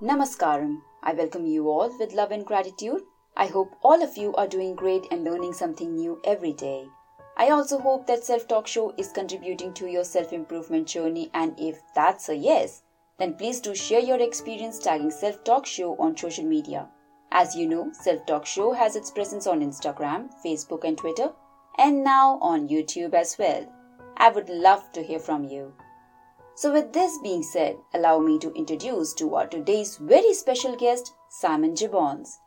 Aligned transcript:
Namaskaram. 0.00 0.80
I 1.02 1.12
welcome 1.12 1.44
you 1.44 1.68
all 1.68 1.90
with 1.98 2.12
love 2.12 2.30
and 2.30 2.46
gratitude. 2.46 3.02
I 3.36 3.46
hope 3.46 3.74
all 3.82 4.00
of 4.00 4.16
you 4.16 4.32
are 4.36 4.46
doing 4.46 4.76
great 4.76 5.08
and 5.10 5.24
learning 5.24 5.54
something 5.54 5.96
new 5.96 6.20
every 6.24 6.52
day. 6.52 6.86
I 7.36 7.50
also 7.50 7.80
hope 7.80 8.06
that 8.06 8.22
Self 8.22 8.46
Talk 8.46 8.68
Show 8.68 8.94
is 8.96 9.10
contributing 9.10 9.74
to 9.74 9.90
your 9.90 10.04
self 10.04 10.32
improvement 10.32 10.86
journey, 10.86 11.32
and 11.34 11.58
if 11.58 11.80
that's 11.96 12.28
a 12.28 12.36
yes, 12.36 12.82
then 13.18 13.34
please 13.34 13.60
do 13.60 13.74
share 13.74 13.98
your 13.98 14.20
experience 14.20 14.78
tagging 14.78 15.10
Self 15.10 15.42
Talk 15.42 15.66
Show 15.66 15.96
on 15.96 16.16
social 16.16 16.44
media. 16.44 16.88
As 17.32 17.56
you 17.56 17.66
know, 17.66 17.90
Self 17.92 18.24
Talk 18.24 18.46
Show 18.46 18.74
has 18.74 18.94
its 18.94 19.10
presence 19.10 19.48
on 19.48 19.62
Instagram, 19.62 20.30
Facebook, 20.46 20.84
and 20.84 20.96
Twitter, 20.96 21.32
and 21.76 22.04
now 22.04 22.38
on 22.40 22.68
YouTube 22.68 23.14
as 23.14 23.36
well. 23.36 23.66
I 24.16 24.28
would 24.28 24.48
love 24.48 24.92
to 24.92 25.02
hear 25.02 25.18
from 25.18 25.42
you. 25.42 25.72
So, 26.60 26.72
with 26.72 26.92
this 26.92 27.18
being 27.18 27.44
said, 27.44 27.76
allow 27.94 28.18
me 28.18 28.36
to 28.40 28.52
introduce 28.52 29.14
to 29.14 29.36
our 29.36 29.46
today's 29.46 29.96
very 29.96 30.34
special 30.34 30.74
guest, 30.74 31.14
Simon 31.28 31.74
Gibbons, 31.74 32.40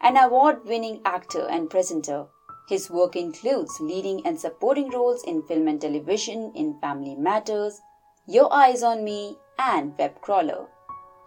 an 0.00 0.16
award 0.16 0.64
winning 0.64 1.02
actor 1.04 1.46
and 1.46 1.68
presenter. 1.68 2.28
His 2.70 2.88
work 2.88 3.14
includes 3.14 3.78
leading 3.78 4.26
and 4.26 4.40
supporting 4.40 4.88
roles 4.88 5.22
in 5.24 5.42
film 5.42 5.68
and 5.68 5.78
television 5.78 6.50
in 6.54 6.80
Family 6.80 7.14
Matters, 7.14 7.82
Your 8.26 8.50
Eyes 8.50 8.82
on 8.82 9.04
Me, 9.04 9.36
and 9.58 9.94
Webcrawler. 9.98 10.68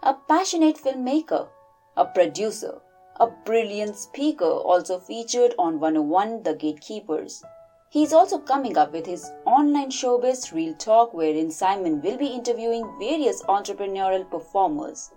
A 0.02 0.14
passionate 0.14 0.78
filmmaker, 0.78 1.48
a 1.96 2.06
producer, 2.06 2.80
a 3.20 3.28
brilliant 3.28 3.94
speaker, 3.94 4.50
also 4.50 4.98
featured 4.98 5.54
on 5.60 5.78
101 5.78 6.42
The 6.42 6.56
Gatekeepers. 6.56 7.44
He's 7.92 8.14
also 8.14 8.38
coming 8.38 8.78
up 8.78 8.90
with 8.94 9.04
his 9.04 9.30
online 9.44 9.90
showbiz 9.90 10.50
Real 10.50 10.72
Talk, 10.76 11.12
wherein 11.12 11.50
Simon 11.50 12.00
will 12.00 12.16
be 12.16 12.28
interviewing 12.28 12.90
various 12.98 13.42
entrepreneurial 13.42 14.30
performers. 14.30 15.10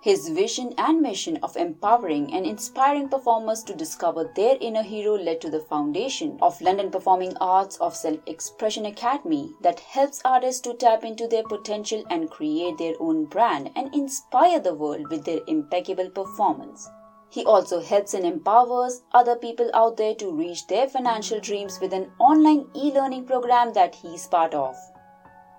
His 0.00 0.28
vision 0.28 0.74
and 0.78 1.02
mission 1.02 1.38
of 1.42 1.56
empowering 1.56 2.32
and 2.32 2.46
inspiring 2.46 3.08
performers 3.08 3.64
to 3.64 3.74
discover 3.74 4.30
their 4.36 4.56
inner 4.60 4.84
hero 4.84 5.16
led 5.16 5.40
to 5.40 5.50
the 5.50 5.58
foundation 5.58 6.38
of 6.40 6.60
London 6.60 6.92
Performing 6.92 7.36
Arts 7.40 7.78
of 7.78 7.96
Self 7.96 8.20
Expression 8.26 8.86
Academy 8.86 9.52
that 9.62 9.80
helps 9.80 10.22
artists 10.24 10.60
to 10.60 10.74
tap 10.74 11.02
into 11.02 11.26
their 11.26 11.42
potential 11.42 12.04
and 12.10 12.30
create 12.30 12.78
their 12.78 12.94
own 13.00 13.24
brand 13.24 13.70
and 13.74 13.92
inspire 13.92 14.60
the 14.60 14.74
world 14.74 15.08
with 15.10 15.24
their 15.24 15.40
impeccable 15.48 16.10
performance. 16.10 16.88
He 17.34 17.44
also 17.44 17.80
helps 17.80 18.14
and 18.14 18.24
empowers 18.24 19.02
other 19.10 19.34
people 19.34 19.68
out 19.74 19.96
there 19.96 20.14
to 20.14 20.30
reach 20.30 20.68
their 20.68 20.86
financial 20.86 21.40
dreams 21.40 21.80
with 21.80 21.92
an 21.92 22.12
online 22.20 22.68
e 22.76 22.92
learning 22.92 23.24
program 23.24 23.72
that 23.72 23.96
he's 23.96 24.28
part 24.28 24.54
of. 24.54 24.76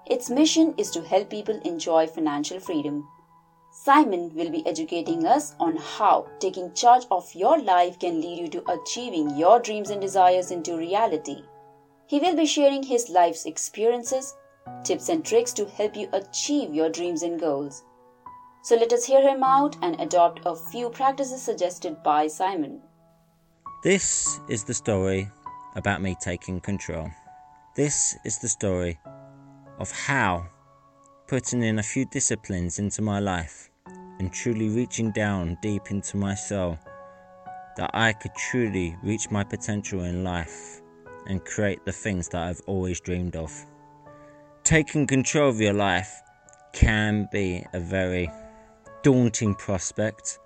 Its 0.06 0.30
mission 0.30 0.74
is 0.78 0.90
to 0.92 1.02
help 1.02 1.30
people 1.30 1.60
enjoy 1.66 2.08
financial 2.08 2.62
freedom. 2.62 3.06
Simon 3.74 4.34
will 4.34 4.50
be 4.50 4.66
educating 4.66 5.26
us 5.26 5.54
on 5.60 5.76
how 5.76 6.26
taking 6.40 6.74
charge 6.74 7.04
of 7.12 7.36
your 7.36 7.60
life 7.62 8.00
can 8.00 8.22
lead 8.22 8.40
you 8.40 8.48
to 8.48 8.72
achieving 8.72 9.36
your 9.36 9.60
dreams 9.60 9.90
and 9.90 10.00
desires 10.00 10.52
into 10.52 10.78
reality. 10.78 11.44
He 12.08 12.22
will 12.22 12.38
be 12.38 12.46
sharing 12.46 12.84
his 12.84 13.10
life's 13.10 13.46
experiences, 13.46 14.34
tips, 14.86 15.10
and 15.10 15.26
tricks 15.26 15.52
to 15.52 15.66
help 15.66 15.98
you 15.98 16.08
achieve 16.14 16.74
your 16.74 16.90
dreams 16.90 17.22
and 17.22 17.38
goals. 17.38 17.84
So 18.66 18.76
let 18.76 18.92
us 18.94 19.06
hear 19.06 19.22
him 19.22 19.44
out 19.44 19.76
and 19.84 20.02
adopt 20.02 20.40
a 20.44 20.56
few 20.56 20.90
practices 20.90 21.40
suggested 21.40 22.02
by 22.02 22.26
Simon. 22.26 22.82
This 23.84 24.40
is 24.50 24.64
the 24.64 24.74
story 24.74 25.30
about 25.76 26.02
me 26.02 26.16
taking 26.20 26.60
control. 26.60 27.12
This 27.76 28.18
is 28.26 28.40
the 28.40 28.50
story 28.50 28.98
of 29.78 29.92
how 29.92 30.48
putting 31.28 31.62
in 31.62 31.78
a 31.78 31.84
few 31.84 32.06
disciplines 32.06 32.80
into 32.80 33.04
my 33.04 33.20
life 33.20 33.70
and 34.18 34.34
truly 34.34 34.70
reaching 34.70 35.12
down 35.12 35.60
deep 35.62 35.92
into 35.92 36.18
my 36.18 36.34
soul 36.34 36.80
that 37.78 37.92
I 37.94 38.14
could 38.14 38.34
truly 38.34 38.98
reach 39.04 39.30
my 39.30 39.44
potential 39.44 40.02
in 40.02 40.24
life 40.24 40.82
and 41.28 41.46
create 41.46 41.86
the 41.86 41.92
things 41.92 42.30
that 42.30 42.42
I've 42.42 42.62
always 42.66 43.00
dreamed 43.00 43.36
of. 43.36 43.54
Taking 44.64 45.06
control 45.06 45.50
of 45.50 45.62
your 45.62 45.74
life 45.74 46.20
can 46.74 47.30
be 47.32 47.64
a 47.72 47.80
very 47.80 48.28
daunting 49.06 49.54
prospect, 49.54 50.40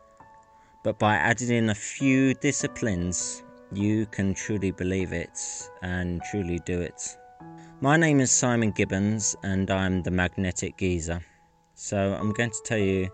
but 0.83 0.99
by 0.99 1.15
adding 1.15 1.49
in 1.49 1.69
a 1.69 1.73
few 1.73 2.33
disciplines, 2.33 3.41
you 3.71 4.05
can 4.07 4.33
truly 4.33 4.69
believe 4.69 5.13
it 5.13 5.39
and 5.81 6.21
truly 6.29 6.59
do 6.65 6.81
it. 6.81 7.01
My 7.79 7.95
name 7.95 8.19
is 8.19 8.31
Simon 8.31 8.71
Gibbons, 8.71 9.33
and 9.43 9.71
I'm 9.71 10.03
the 10.03 10.11
Magnetic 10.11 10.77
Geezer. 10.77 11.21
So, 11.73 12.17
I'm 12.19 12.33
going 12.33 12.49
to 12.49 12.61
tell 12.65 12.77
you 12.77 13.07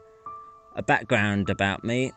a 0.75 0.81
background 0.81 1.51
about 1.51 1.83
me. 1.83 2.11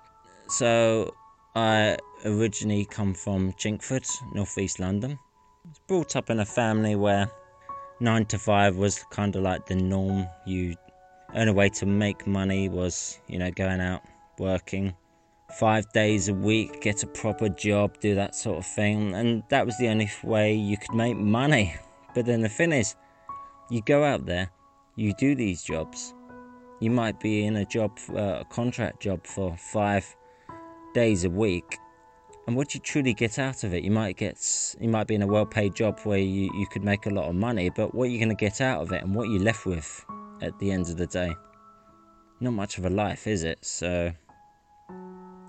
So, 0.48 1.14
I 1.54 1.98
originally 2.24 2.86
come 2.86 3.12
from 3.12 3.52
Chingford, 3.52 4.08
northeast 4.32 4.80
London. 4.80 5.18
I 5.66 5.68
was 5.68 5.80
brought 5.86 6.16
up 6.16 6.30
in 6.30 6.40
a 6.40 6.46
family 6.46 6.96
where 6.96 7.30
nine 8.00 8.24
to 8.24 8.38
five 8.38 8.76
was 8.76 9.04
kind 9.10 9.36
of 9.36 9.42
like 9.42 9.66
the 9.66 9.74
norm. 9.74 10.26
You 10.46 10.76
only 11.34 11.52
way 11.52 11.68
to 11.68 11.86
make 11.86 12.26
money 12.26 12.68
was, 12.68 13.18
you 13.26 13.38
know, 13.38 13.50
going 13.50 13.80
out 13.80 14.02
working 14.38 14.94
five 15.50 15.90
days 15.92 16.28
a 16.28 16.34
week, 16.34 16.80
get 16.80 17.02
a 17.02 17.06
proper 17.06 17.48
job, 17.48 17.98
do 18.00 18.14
that 18.14 18.34
sort 18.34 18.58
of 18.58 18.66
thing. 18.66 19.14
And 19.14 19.42
that 19.48 19.64
was 19.66 19.76
the 19.78 19.88
only 19.88 20.10
way 20.22 20.54
you 20.54 20.76
could 20.76 20.94
make 20.94 21.16
money. 21.16 21.74
But 22.14 22.24
then 22.24 22.40
the 22.40 22.48
thing 22.48 22.72
is, 22.72 22.96
you 23.70 23.82
go 23.82 24.02
out 24.02 24.24
there, 24.24 24.50
you 24.96 25.12
do 25.18 25.36
these 25.36 25.62
jobs. 25.62 26.14
You 26.80 26.90
might 26.90 27.20
be 27.20 27.44
in 27.44 27.54
a 27.56 27.66
job, 27.66 27.96
uh, 28.10 28.40
a 28.40 28.44
contract 28.46 29.00
job 29.02 29.24
for 29.24 29.56
five 29.56 30.16
days 30.94 31.24
a 31.24 31.30
week. 31.30 31.78
And 32.46 32.56
what 32.56 32.74
you 32.74 32.80
truly 32.80 33.12
get 33.12 33.38
out 33.38 33.62
of 33.62 33.74
it, 33.74 33.84
you 33.84 33.90
might 33.90 34.16
get, 34.16 34.38
you 34.80 34.88
might 34.88 35.06
be 35.06 35.14
in 35.14 35.22
a 35.22 35.26
well-paid 35.26 35.76
job 35.76 36.00
where 36.04 36.18
you, 36.18 36.50
you 36.54 36.66
could 36.66 36.82
make 36.82 37.04
a 37.06 37.10
lot 37.10 37.28
of 37.28 37.34
money. 37.34 37.68
But 37.68 37.94
what 37.94 38.10
you're 38.10 38.18
going 38.18 38.30
to 38.30 38.34
get 38.34 38.60
out 38.62 38.80
of 38.80 38.90
it, 38.90 39.04
and 39.04 39.14
what 39.14 39.28
you're 39.28 39.42
left 39.42 39.66
with, 39.66 40.04
at 40.42 40.58
the 40.58 40.70
end 40.70 40.88
of 40.88 40.96
the 40.96 41.06
day. 41.06 41.34
Not 42.40 42.52
much 42.52 42.78
of 42.78 42.84
a 42.84 42.90
life, 42.90 43.26
is 43.26 43.44
it? 43.44 43.64
So 43.64 44.12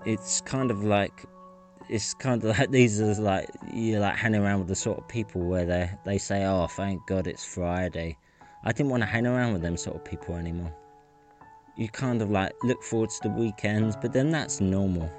it's 0.04 0.40
kind 0.40 0.70
of 0.70 0.84
like 0.84 1.24
it's 1.88 2.14
kind 2.14 2.42
of 2.44 2.58
like 2.58 2.70
these 2.70 3.00
are 3.00 3.14
like 3.14 3.48
you're 3.72 4.00
like 4.00 4.16
hanging 4.16 4.42
around 4.42 4.60
with 4.60 4.68
the 4.68 4.76
sort 4.76 4.98
of 4.98 5.08
people 5.08 5.42
where 5.42 5.66
they 5.66 5.90
they 6.04 6.18
say, 6.18 6.44
"Oh, 6.44 6.66
thank 6.66 7.06
God 7.06 7.26
it's 7.26 7.44
Friday." 7.44 8.16
I 8.62 8.72
didn't 8.72 8.90
want 8.90 9.02
to 9.02 9.06
hang 9.06 9.26
around 9.26 9.54
with 9.54 9.62
them 9.62 9.76
sort 9.76 9.96
of 9.96 10.04
people 10.04 10.34
anymore. 10.36 10.74
You 11.76 11.88
kind 11.88 12.20
of 12.20 12.30
like 12.30 12.52
look 12.62 12.82
forward 12.82 13.08
to 13.10 13.28
the 13.28 13.34
weekends, 13.34 13.96
but 13.96 14.12
then 14.12 14.30
that's 14.30 14.60
normal. 14.60 15.10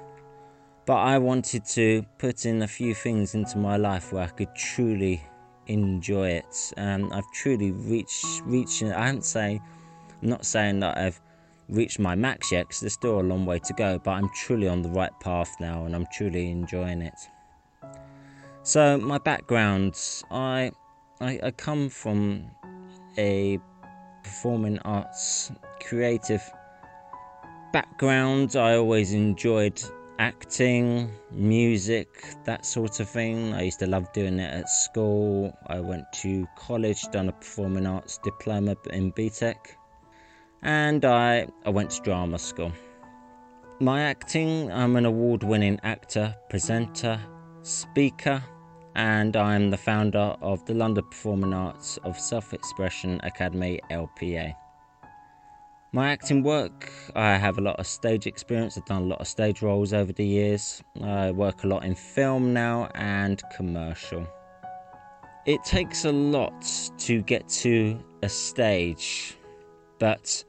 But 0.86 0.98
I 0.98 1.18
wanted 1.18 1.64
to 1.66 2.04
put 2.18 2.46
in 2.46 2.62
a 2.62 2.68
few 2.68 2.94
things 2.94 3.34
into 3.34 3.58
my 3.58 3.76
life 3.76 4.12
where 4.12 4.22
I 4.22 4.28
could 4.28 4.54
truly 4.54 5.24
enjoy 5.72 6.28
it. 6.28 6.72
Um, 6.76 7.12
I've 7.12 7.30
truly 7.32 7.72
reached 7.72 8.24
reached. 8.44 8.82
I 8.82 9.06
haven't 9.06 9.24
say, 9.24 9.60
I'm 10.22 10.28
not 10.28 10.44
saying 10.44 10.80
that 10.80 10.98
I've 10.98 11.20
reached 11.68 11.98
my 11.98 12.14
max 12.14 12.52
yet, 12.52 12.68
because 12.68 12.80
there's 12.80 12.92
still 12.92 13.20
a 13.20 13.22
long 13.22 13.46
way 13.46 13.58
to 13.58 13.72
go. 13.72 13.98
But 13.98 14.12
I'm 14.12 14.28
truly 14.34 14.68
on 14.68 14.82
the 14.82 14.90
right 14.90 15.12
path 15.20 15.54
now, 15.60 15.84
and 15.84 15.94
I'm 15.94 16.06
truly 16.12 16.50
enjoying 16.50 17.02
it. 17.02 17.18
So 18.62 18.98
my 18.98 19.18
background, 19.18 19.98
I, 20.30 20.70
I, 21.20 21.40
I 21.42 21.50
come 21.50 21.88
from 21.88 22.50
a 23.18 23.58
performing 24.22 24.78
arts 24.80 25.50
creative 25.80 26.42
background. 27.72 28.54
I 28.54 28.76
always 28.76 29.14
enjoyed 29.14 29.82
acting, 30.22 31.10
music, 31.32 32.08
that 32.44 32.64
sort 32.64 33.00
of 33.00 33.08
thing. 33.08 33.52
I 33.54 33.62
used 33.62 33.80
to 33.80 33.88
love 33.88 34.12
doing 34.12 34.38
it 34.38 34.54
at 34.54 34.68
school. 34.68 35.52
I 35.66 35.80
went 35.80 36.04
to 36.22 36.46
college, 36.56 37.02
done 37.10 37.28
a 37.28 37.32
performing 37.32 37.86
arts 37.86 38.18
diploma 38.18 38.76
in 38.92 39.12
BTEC, 39.12 39.56
and 40.62 41.04
I, 41.04 41.48
I 41.66 41.70
went 41.70 41.90
to 41.90 42.02
drama 42.02 42.38
school. 42.38 42.70
My 43.80 44.02
acting, 44.02 44.70
I'm 44.70 44.94
an 44.94 45.06
award 45.06 45.42
winning 45.42 45.80
actor, 45.82 46.36
presenter, 46.48 47.18
speaker, 47.62 48.44
and 48.94 49.36
I'm 49.36 49.70
the 49.70 49.76
founder 49.76 50.36
of 50.40 50.64
the 50.66 50.74
London 50.74 51.04
Performing 51.10 51.52
Arts 51.52 51.98
of 52.04 52.16
Self 52.16 52.54
Expression 52.54 53.18
Academy 53.24 53.80
LPA. 53.90 54.54
My 55.94 56.10
acting 56.10 56.42
work, 56.42 56.90
I 57.14 57.36
have 57.36 57.58
a 57.58 57.60
lot 57.60 57.78
of 57.78 57.86
stage 57.86 58.26
experience. 58.26 58.78
I've 58.78 58.86
done 58.86 59.02
a 59.02 59.04
lot 59.04 59.20
of 59.20 59.28
stage 59.28 59.60
roles 59.60 59.92
over 59.92 60.10
the 60.10 60.24
years. 60.24 60.82
I 61.02 61.32
work 61.32 61.64
a 61.64 61.66
lot 61.66 61.84
in 61.84 61.94
film 61.94 62.54
now 62.54 62.88
and 62.94 63.42
commercial. 63.54 64.26
It 65.44 65.62
takes 65.64 66.06
a 66.06 66.12
lot 66.12 66.64
to 66.96 67.20
get 67.20 67.46
to 67.60 68.02
a 68.22 68.30
stage, 68.30 69.36
but 69.98 70.42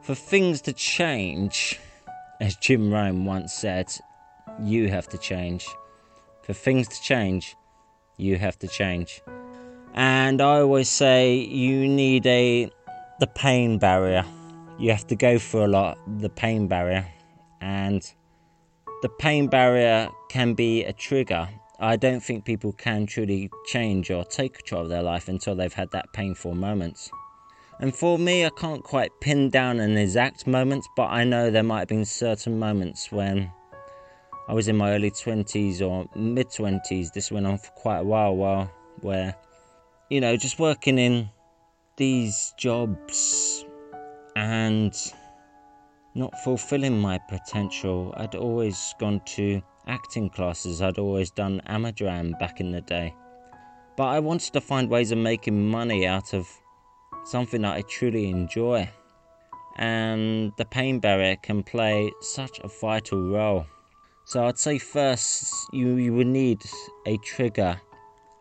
for 0.00 0.14
things 0.14 0.62
to 0.62 0.72
change, 0.72 1.78
as 2.40 2.56
Jim 2.56 2.90
Rohn 2.90 3.26
once 3.26 3.52
said, 3.52 3.92
you 4.62 4.88
have 4.88 5.10
to 5.10 5.18
change. 5.18 5.68
For 6.40 6.54
things 6.54 6.88
to 6.88 7.02
change, 7.02 7.54
you 8.16 8.38
have 8.38 8.58
to 8.60 8.66
change. 8.66 9.20
And 9.92 10.40
I 10.40 10.60
always 10.60 10.88
say 10.88 11.34
you 11.34 11.86
need 11.86 12.26
a 12.26 12.70
the 13.20 13.26
pain 13.26 13.78
barrier 13.78 14.24
you 14.78 14.90
have 14.90 15.06
to 15.06 15.16
go 15.16 15.38
through 15.38 15.64
a 15.64 15.68
lot, 15.68 15.98
the 16.18 16.28
pain 16.28 16.68
barrier, 16.68 17.06
and 17.60 18.12
the 19.02 19.08
pain 19.08 19.46
barrier 19.48 20.08
can 20.28 20.54
be 20.54 20.84
a 20.84 20.92
trigger. 20.92 21.48
I 21.78 21.96
don't 21.96 22.20
think 22.20 22.44
people 22.44 22.72
can 22.72 23.06
truly 23.06 23.50
change 23.66 24.10
or 24.10 24.24
take 24.24 24.54
control 24.54 24.82
of 24.82 24.88
their 24.88 25.02
life 25.02 25.28
until 25.28 25.54
they've 25.54 25.72
had 25.72 25.90
that 25.92 26.12
painful 26.12 26.54
moment. 26.54 27.10
And 27.78 27.94
for 27.94 28.18
me, 28.18 28.46
I 28.46 28.50
can't 28.50 28.82
quite 28.82 29.10
pin 29.20 29.50
down 29.50 29.80
an 29.80 29.98
exact 29.98 30.46
moment, 30.46 30.86
but 30.96 31.08
I 31.08 31.24
know 31.24 31.50
there 31.50 31.62
might 31.62 31.80
have 31.80 31.88
been 31.88 32.06
certain 32.06 32.58
moments 32.58 33.12
when 33.12 33.50
I 34.48 34.54
was 34.54 34.68
in 34.68 34.76
my 34.76 34.92
early 34.92 35.10
20s 35.10 35.82
or 35.82 36.08
mid 36.14 36.48
20s. 36.48 37.12
This 37.12 37.30
went 37.30 37.46
on 37.46 37.58
for 37.58 37.70
quite 37.72 37.98
a 37.98 38.04
while, 38.04 38.34
while 38.34 38.70
where, 39.00 39.34
you 40.08 40.22
know, 40.22 40.38
just 40.38 40.58
working 40.58 40.98
in 40.98 41.28
these 41.98 42.54
jobs 42.56 43.65
and 44.36 44.94
not 46.14 46.38
fulfilling 46.44 47.00
my 47.00 47.18
potential. 47.18 48.14
I'd 48.16 48.34
always 48.34 48.94
gone 49.00 49.20
to 49.36 49.62
acting 49.88 50.30
classes, 50.30 50.82
I'd 50.82 50.98
always 50.98 51.30
done 51.30 51.62
Amadram 51.66 52.38
back 52.38 52.60
in 52.60 52.70
the 52.70 52.82
day. 52.82 53.14
But 53.96 54.08
I 54.08 54.20
wanted 54.20 54.52
to 54.52 54.60
find 54.60 54.90
ways 54.90 55.10
of 55.10 55.18
making 55.18 55.68
money 55.68 56.06
out 56.06 56.34
of 56.34 56.48
something 57.24 57.62
that 57.62 57.76
I 57.76 57.82
truly 57.82 58.28
enjoy. 58.28 58.88
And 59.76 60.52
the 60.58 60.64
pain 60.66 61.00
barrier 61.00 61.36
can 61.36 61.62
play 61.62 62.12
such 62.20 62.60
a 62.60 62.68
vital 62.68 63.30
role. 63.30 63.66
So 64.26 64.46
I'd 64.46 64.58
say 64.58 64.78
first 64.78 65.52
you, 65.72 65.96
you 65.96 66.12
would 66.14 66.26
need 66.26 66.62
a 67.06 67.16
trigger 67.18 67.80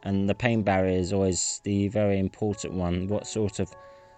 and 0.04 0.30
the 0.30 0.36
pain 0.36 0.62
barrier 0.62 0.98
is 0.98 1.14
always 1.14 1.62
the 1.64 1.88
very 1.88 2.20
important 2.20 2.74
one. 2.74 3.08
What 3.08 3.28
sort 3.28 3.60
of 3.60 3.74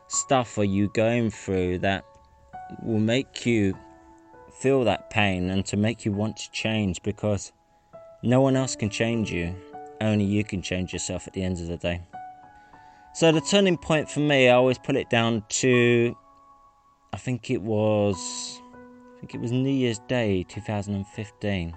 stuff 0.08 0.58
are 0.58 0.64
you 0.64 0.90
going 0.94 1.30
through 1.30 1.80
that 1.80 2.06
will 2.84 3.00
make 3.00 3.46
you 3.46 3.78
feel 4.60 4.84
that 4.84 5.10
pain 5.10 5.50
and 5.50 5.66
to 5.66 5.78
make 5.78 6.06
you 6.06 6.12
want 6.12 6.38
to 6.38 6.52
change 6.52 7.02
because 7.04 7.52
no 8.24 8.42
one 8.42 8.56
else 8.56 8.76
can 8.76 8.90
change 8.90 9.32
you, 9.32 9.56
only 10.02 10.26
you 10.26 10.44
can 10.44 10.62
change 10.62 10.94
yourself 10.94 11.28
at 11.28 11.34
the 11.34 11.44
end 11.44 11.60
of 11.60 11.68
the 11.68 11.78
day. 11.78 12.02
So, 13.14 13.32
the 13.32 13.42
turning 13.42 13.78
point 13.78 14.10
for 14.10 14.20
me, 14.20 14.50
I 14.50 14.54
always 14.54 14.78
put 14.78 14.96
it 14.96 15.10
down 15.10 15.44
to 15.50 16.16
I 17.14 17.18
think 17.18 17.50
it 17.50 17.62
was 17.62 18.62
I 19.16 19.20
think 19.20 19.34
it 19.34 19.42
was 19.42 19.52
New 19.52 19.72
Year's 19.72 20.00
Day 20.08 20.44
2015. 20.44 21.76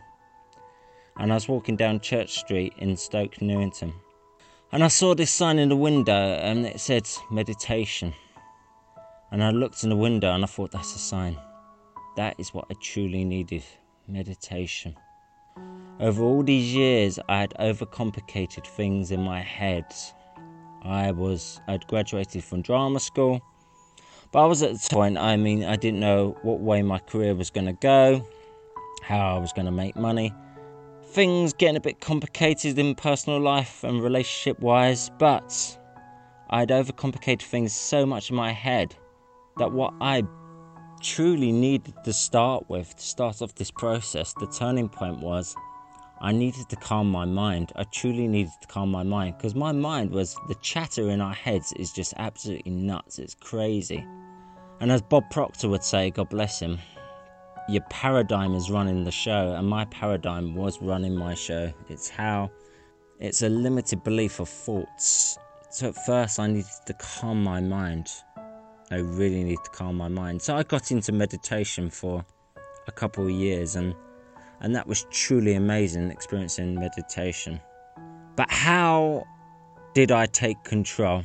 And 1.16 1.32
I 1.32 1.34
was 1.34 1.48
walking 1.48 1.76
down 1.76 2.00
Church 2.00 2.38
Street 2.38 2.74
in 2.78 2.96
Stoke 2.96 3.40
Newington. 3.40 3.94
And 4.72 4.84
I 4.84 4.88
saw 4.88 5.16
this 5.16 5.32
sign 5.32 5.58
in 5.58 5.68
the 5.68 5.76
window 5.76 6.12
and 6.12 6.64
it 6.64 6.78
said 6.78 7.08
meditation. 7.28 8.14
And 9.32 9.42
I 9.42 9.50
looked 9.50 9.82
in 9.82 9.90
the 9.90 9.96
window 9.96 10.32
and 10.32 10.44
I 10.44 10.46
thought, 10.46 10.70
that's 10.70 10.94
a 10.94 10.98
sign. 10.98 11.36
That 12.16 12.38
is 12.38 12.54
what 12.54 12.66
I 12.70 12.74
truly 12.80 13.24
needed 13.24 13.64
meditation. 14.06 14.94
Over 15.98 16.22
all 16.22 16.44
these 16.44 16.72
years, 16.72 17.18
I 17.28 17.40
had 17.40 17.54
overcomplicated 17.58 18.64
things 18.64 19.10
in 19.10 19.22
my 19.22 19.40
head. 19.40 19.86
I 20.82 21.10
was, 21.10 21.60
I'd 21.66 21.86
graduated 21.88 22.44
from 22.44 22.62
drama 22.62 23.00
school, 23.00 23.40
but 24.30 24.44
I 24.44 24.46
was 24.46 24.62
at 24.62 24.80
the 24.80 24.88
point, 24.88 25.18
I 25.18 25.36
mean, 25.36 25.64
I 25.64 25.74
didn't 25.74 26.00
know 26.00 26.38
what 26.42 26.60
way 26.60 26.82
my 26.82 27.00
career 27.00 27.34
was 27.34 27.50
going 27.50 27.66
to 27.66 27.72
go, 27.72 28.24
how 29.02 29.36
I 29.36 29.38
was 29.38 29.52
going 29.52 29.66
to 29.66 29.72
make 29.72 29.96
money. 29.96 30.32
Things 31.10 31.52
getting 31.52 31.76
a 31.76 31.80
bit 31.80 32.00
complicated 32.00 32.78
in 32.78 32.94
personal 32.94 33.40
life 33.40 33.82
and 33.82 34.00
relationship 34.00 34.60
wise, 34.60 35.10
but 35.18 35.78
I'd 36.50 36.68
overcomplicated 36.68 37.42
things 37.42 37.74
so 37.74 38.06
much 38.06 38.30
in 38.30 38.36
my 38.36 38.52
head 38.52 38.94
that 39.56 39.72
what 39.72 39.92
I 40.00 40.22
truly 41.02 41.50
needed 41.50 41.94
to 42.04 42.12
start 42.12 42.70
with, 42.70 42.94
to 42.94 43.02
start 43.02 43.42
off 43.42 43.56
this 43.56 43.72
process, 43.72 44.34
the 44.34 44.46
turning 44.46 44.88
point 44.88 45.18
was 45.18 45.56
I 46.20 46.30
needed 46.30 46.68
to 46.68 46.76
calm 46.76 47.10
my 47.10 47.24
mind. 47.24 47.72
I 47.74 47.82
truly 47.84 48.28
needed 48.28 48.52
to 48.60 48.68
calm 48.68 48.88
my 48.92 49.02
mind 49.02 49.36
because 49.36 49.56
my 49.56 49.72
mind 49.72 50.12
was 50.12 50.36
the 50.46 50.54
chatter 50.56 51.10
in 51.10 51.20
our 51.20 51.34
heads 51.34 51.72
is 51.72 51.90
just 51.90 52.14
absolutely 52.18 52.70
nuts. 52.70 53.18
It's 53.18 53.34
crazy. 53.34 54.06
And 54.78 54.92
as 54.92 55.02
Bob 55.02 55.28
Proctor 55.30 55.68
would 55.70 55.82
say, 55.82 56.10
God 56.10 56.28
bless 56.28 56.60
him, 56.60 56.78
your 57.70 57.82
paradigm 57.88 58.54
is 58.54 58.68
running 58.68 59.04
the 59.04 59.12
show, 59.12 59.54
and 59.56 59.66
my 59.66 59.84
paradigm 59.86 60.56
was 60.56 60.82
running 60.82 61.14
my 61.14 61.34
show. 61.34 61.72
It's 61.88 62.08
how 62.08 62.50
it's 63.20 63.42
a 63.42 63.48
limited 63.48 64.02
belief 64.02 64.40
of 64.40 64.48
thoughts. 64.48 65.38
So 65.70 65.90
at 65.90 65.94
first, 66.04 66.40
I 66.40 66.48
needed 66.48 66.66
to 66.86 66.94
calm 66.94 67.44
my 67.44 67.60
mind. 67.60 68.08
I 68.90 68.96
really 68.96 69.44
need 69.44 69.58
to 69.62 69.70
calm 69.70 69.96
my 69.96 70.08
mind. 70.08 70.42
So 70.42 70.56
I 70.56 70.64
got 70.64 70.90
into 70.90 71.12
meditation 71.12 71.90
for 71.90 72.24
a 72.88 72.92
couple 72.92 73.24
of 73.24 73.30
years 73.30 73.76
and 73.76 73.94
and 74.62 74.74
that 74.74 74.86
was 74.86 75.06
truly 75.10 75.54
amazing 75.54 76.10
experiencing 76.10 76.74
meditation. 76.74 77.60
But 78.34 78.50
how 78.50 79.24
did 79.94 80.10
I 80.10 80.26
take 80.26 80.62
control? 80.64 81.22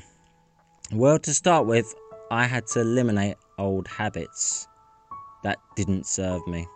Well, 0.91 1.17
to 1.19 1.33
start 1.33 1.65
with, 1.65 1.93
I 2.29 2.45
had 2.45 2.67
to 2.67 2.81
eliminate 2.81 3.35
old 3.57 3.87
habits 3.87 4.67
that 5.45 5.59
didn't 5.75 6.07
serve 6.07 6.45
me. 6.47 6.67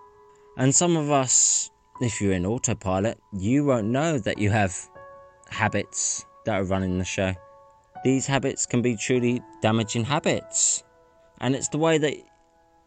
And 0.58 0.74
some 0.74 0.96
of 0.96 1.10
us, 1.10 1.72
if 2.02 2.22
you're 2.22 2.34
in 2.34 2.46
autopilot, 2.46 3.20
you 3.34 3.66
won't 3.66 3.88
know 3.88 4.20
that 4.20 4.38
you 4.38 4.52
have 4.52 4.78
habits 5.50 6.24
that 6.46 6.54
are 6.54 6.64
running 6.64 7.00
the 7.00 7.04
show. 7.04 7.34
These 8.04 8.28
habits 8.28 8.68
can 8.68 8.84
be 8.84 8.96
truly 8.96 9.42
damaging 9.64 10.06
habits. 10.06 10.84
And 11.42 11.56
it's 11.56 11.68
the 11.70 11.80
way 11.80 11.98
that 11.98 12.14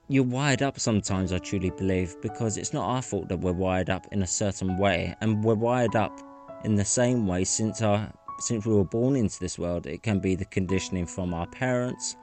you're 0.06 0.22
wired 0.22 0.62
up 0.62 0.78
sometimes, 0.78 1.32
I 1.32 1.38
truly 1.38 1.70
believe, 1.70 2.14
because 2.22 2.58
it's 2.58 2.72
not 2.72 2.88
our 2.88 3.02
fault 3.02 3.28
that 3.28 3.40
we're 3.40 3.52
wired 3.52 3.90
up 3.90 4.06
in 4.12 4.22
a 4.22 4.26
certain 4.26 4.78
way. 4.78 5.16
And 5.20 5.42
we're 5.42 5.54
wired 5.56 5.96
up 5.96 6.20
in 6.64 6.76
the 6.76 6.84
same 6.84 7.26
way 7.26 7.42
since 7.42 7.82
our 7.82 8.12
since 8.38 8.66
we 8.66 8.74
were 8.74 8.84
born 8.84 9.16
into 9.16 9.40
this 9.40 9.58
world. 9.58 9.86
It 9.86 10.02
can 10.04 10.20
be 10.20 10.36
the 10.36 10.44
conditioning 10.44 11.06
from 11.06 11.34
our 11.34 11.46
parents, 11.46 12.16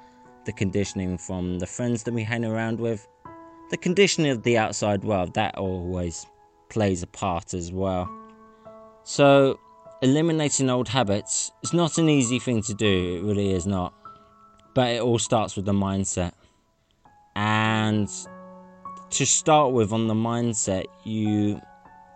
the 0.45 0.53
conditioning 0.53 1.17
from 1.17 1.59
the 1.59 1.67
friends 1.67 2.03
that 2.03 2.13
we 2.13 2.23
hang 2.23 2.45
around 2.45 2.79
with, 2.79 3.07
the 3.69 3.77
conditioning 3.77 4.31
of 4.31 4.44
the 4.44 4.57
outside 4.57 5.04
world. 5.04 5.33
That 5.36 5.57
always 5.57 6.25
plays 6.69 7.04
a 7.04 7.07
part 7.07 7.54
as 7.54 7.71
well. 7.71 8.10
So 9.04 9.60
eliminating 10.01 10.69
old 10.69 10.88
habits 10.88 11.51
is 11.63 11.74
not 11.74 11.98
an 11.98 12.10
easy 12.10 12.39
thing 12.39 12.62
to 12.63 12.74
do, 12.74 13.18
it 13.18 13.27
really 13.27 13.51
is 13.51 13.66
not. 13.66 13.94
But 14.75 14.89
it 14.92 15.01
all 15.01 15.19
starts 15.19 15.56
with 15.56 15.66
the 15.66 15.73
mindset. 15.73 16.33
And 17.35 18.09
to 19.09 19.26
start 19.26 19.73
with 19.73 19.92
on 19.92 20.07
the 20.07 20.14
mindset, 20.14 20.85
you 21.04 21.61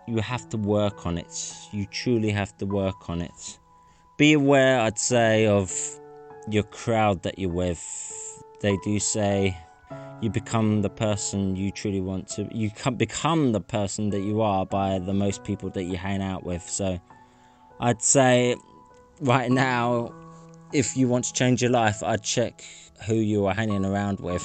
you 0.06 0.18
have 0.18 0.48
to 0.50 0.56
work 0.56 1.06
on 1.06 1.16
it. 1.16 1.54
You 1.72 1.86
truly 1.86 2.30
have 2.30 2.56
to 2.58 2.66
work 2.66 3.08
on 3.08 3.22
it. 3.22 3.58
Be 4.18 4.34
aware, 4.34 4.80
I'd 4.80 4.98
say, 4.98 5.46
of 5.46 5.72
your 6.48 6.62
crowd 6.64 7.22
that 7.22 7.38
you're 7.38 7.50
with. 7.50 7.82
They 8.60 8.76
do 8.84 8.98
say 8.98 9.56
you 10.20 10.30
become 10.30 10.82
the 10.82 10.90
person 10.90 11.56
you 11.56 11.70
truly 11.70 12.00
want 12.00 12.28
to 12.28 12.48
you 12.52 12.70
become 12.96 13.52
the 13.52 13.60
person 13.60 14.10
that 14.10 14.20
you 14.20 14.40
are 14.40 14.64
by 14.64 14.98
the 14.98 15.12
most 15.12 15.44
people 15.44 15.68
that 15.70 15.84
you 15.84 15.96
hang 15.96 16.22
out 16.22 16.44
with 16.44 16.62
so 16.62 16.98
I'd 17.80 18.02
say 18.02 18.56
right 19.20 19.50
now, 19.50 20.12
if 20.72 20.96
you 20.96 21.08
want 21.08 21.24
to 21.26 21.32
change 21.32 21.62
your 21.62 21.70
life, 21.70 22.02
I'd 22.02 22.22
check 22.22 22.62
who 23.06 23.14
you 23.14 23.46
are 23.46 23.54
hanging 23.54 23.84
around 23.84 24.20
with. 24.20 24.44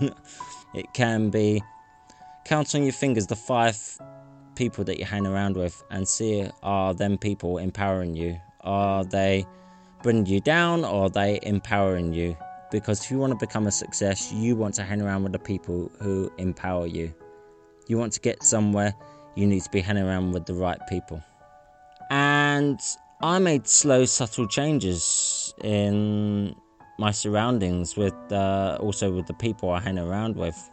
it 0.74 0.92
can 0.94 1.30
be 1.30 1.62
count 2.44 2.74
on 2.74 2.82
your 2.82 2.92
fingers 2.92 3.26
the 3.26 3.36
five 3.36 3.78
people 4.54 4.84
that 4.84 4.98
you 4.98 5.04
hang 5.04 5.26
around 5.26 5.56
with 5.56 5.82
and 5.90 6.06
see 6.06 6.48
are 6.62 6.94
them 6.94 7.18
people 7.18 7.58
empowering 7.58 8.14
you? 8.14 8.38
Are 8.60 9.04
they 9.04 9.46
bringing 10.02 10.26
you 10.26 10.40
down 10.40 10.84
or 10.84 11.04
are 11.04 11.10
they 11.10 11.38
empowering 11.42 12.12
you? 12.12 12.36
Because 12.74 13.04
if 13.04 13.10
you 13.10 13.18
want 13.18 13.32
to 13.32 13.46
become 13.46 13.66
a 13.66 13.70
success, 13.70 14.32
you 14.32 14.56
want 14.56 14.74
to 14.74 14.82
hang 14.82 15.00
around 15.00 15.22
with 15.22 15.32
the 15.32 15.38
people 15.38 15.90
who 16.00 16.30
empower 16.38 16.86
you. 16.86 17.14
You 17.86 17.98
want 17.98 18.12
to 18.14 18.20
get 18.20 18.42
somewhere, 18.42 18.92
you 19.36 19.46
need 19.46 19.62
to 19.62 19.70
be 19.70 19.80
hanging 19.80 20.04
around 20.04 20.32
with 20.32 20.44
the 20.46 20.54
right 20.54 20.80
people 20.88 21.22
and 22.10 22.80
I 23.22 23.38
made 23.38 23.66
slow, 23.66 24.04
subtle 24.04 24.46
changes 24.46 25.54
in 25.62 26.54
my 26.98 27.10
surroundings 27.10 27.96
with 27.96 28.14
uh, 28.30 28.78
also 28.80 29.12
with 29.12 29.26
the 29.26 29.34
people 29.34 29.70
I 29.70 29.80
hang 29.80 29.98
around 29.98 30.36
with. 30.36 30.70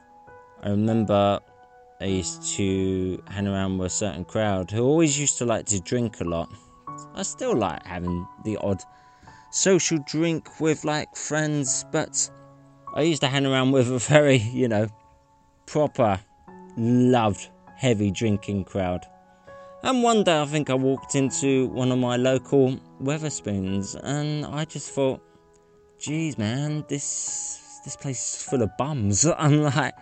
I 0.61 0.69
remember 0.69 1.39
I 1.99 2.05
used 2.05 2.43
to 2.57 3.23
hang 3.27 3.47
around 3.47 3.77
with 3.77 3.87
a 3.87 3.95
certain 3.95 4.25
crowd 4.25 4.69
who 4.69 4.83
always 4.83 5.19
used 5.19 5.37
to 5.39 5.45
like 5.45 5.65
to 5.67 5.79
drink 5.79 6.19
a 6.21 6.23
lot. 6.23 6.49
I 7.15 7.23
still 7.23 7.55
like 7.55 7.85
having 7.85 8.27
the 8.43 8.57
odd 8.57 8.83
social 9.51 9.99
drink 10.07 10.59
with 10.59 10.83
like 10.83 11.15
friends, 11.15 11.85
but 11.91 12.29
I 12.95 13.03
used 13.03 13.21
to 13.21 13.27
hang 13.27 13.45
around 13.45 13.71
with 13.71 13.91
a 13.91 13.99
very, 13.99 14.37
you 14.37 14.67
know, 14.67 14.87
proper, 15.65 16.19
loved, 16.77 17.49
heavy 17.77 18.11
drinking 18.11 18.65
crowd. 18.65 19.05
And 19.83 20.03
one 20.03 20.23
day 20.23 20.39
I 20.39 20.45
think 20.45 20.69
I 20.69 20.75
walked 20.75 21.15
into 21.15 21.67
one 21.67 21.91
of 21.91 21.97
my 21.97 22.15
local 22.15 22.77
Wetherspoons 23.01 23.99
and 24.03 24.45
I 24.45 24.65
just 24.65 24.91
thought, 24.91 25.21
geez, 25.99 26.37
man, 26.37 26.85
this 26.87 27.79
this 27.83 27.95
place 27.95 28.35
is 28.35 28.43
full 28.43 28.61
of 28.61 28.69
bums. 28.77 29.25
I'm 29.37 29.63
like, 29.63 29.93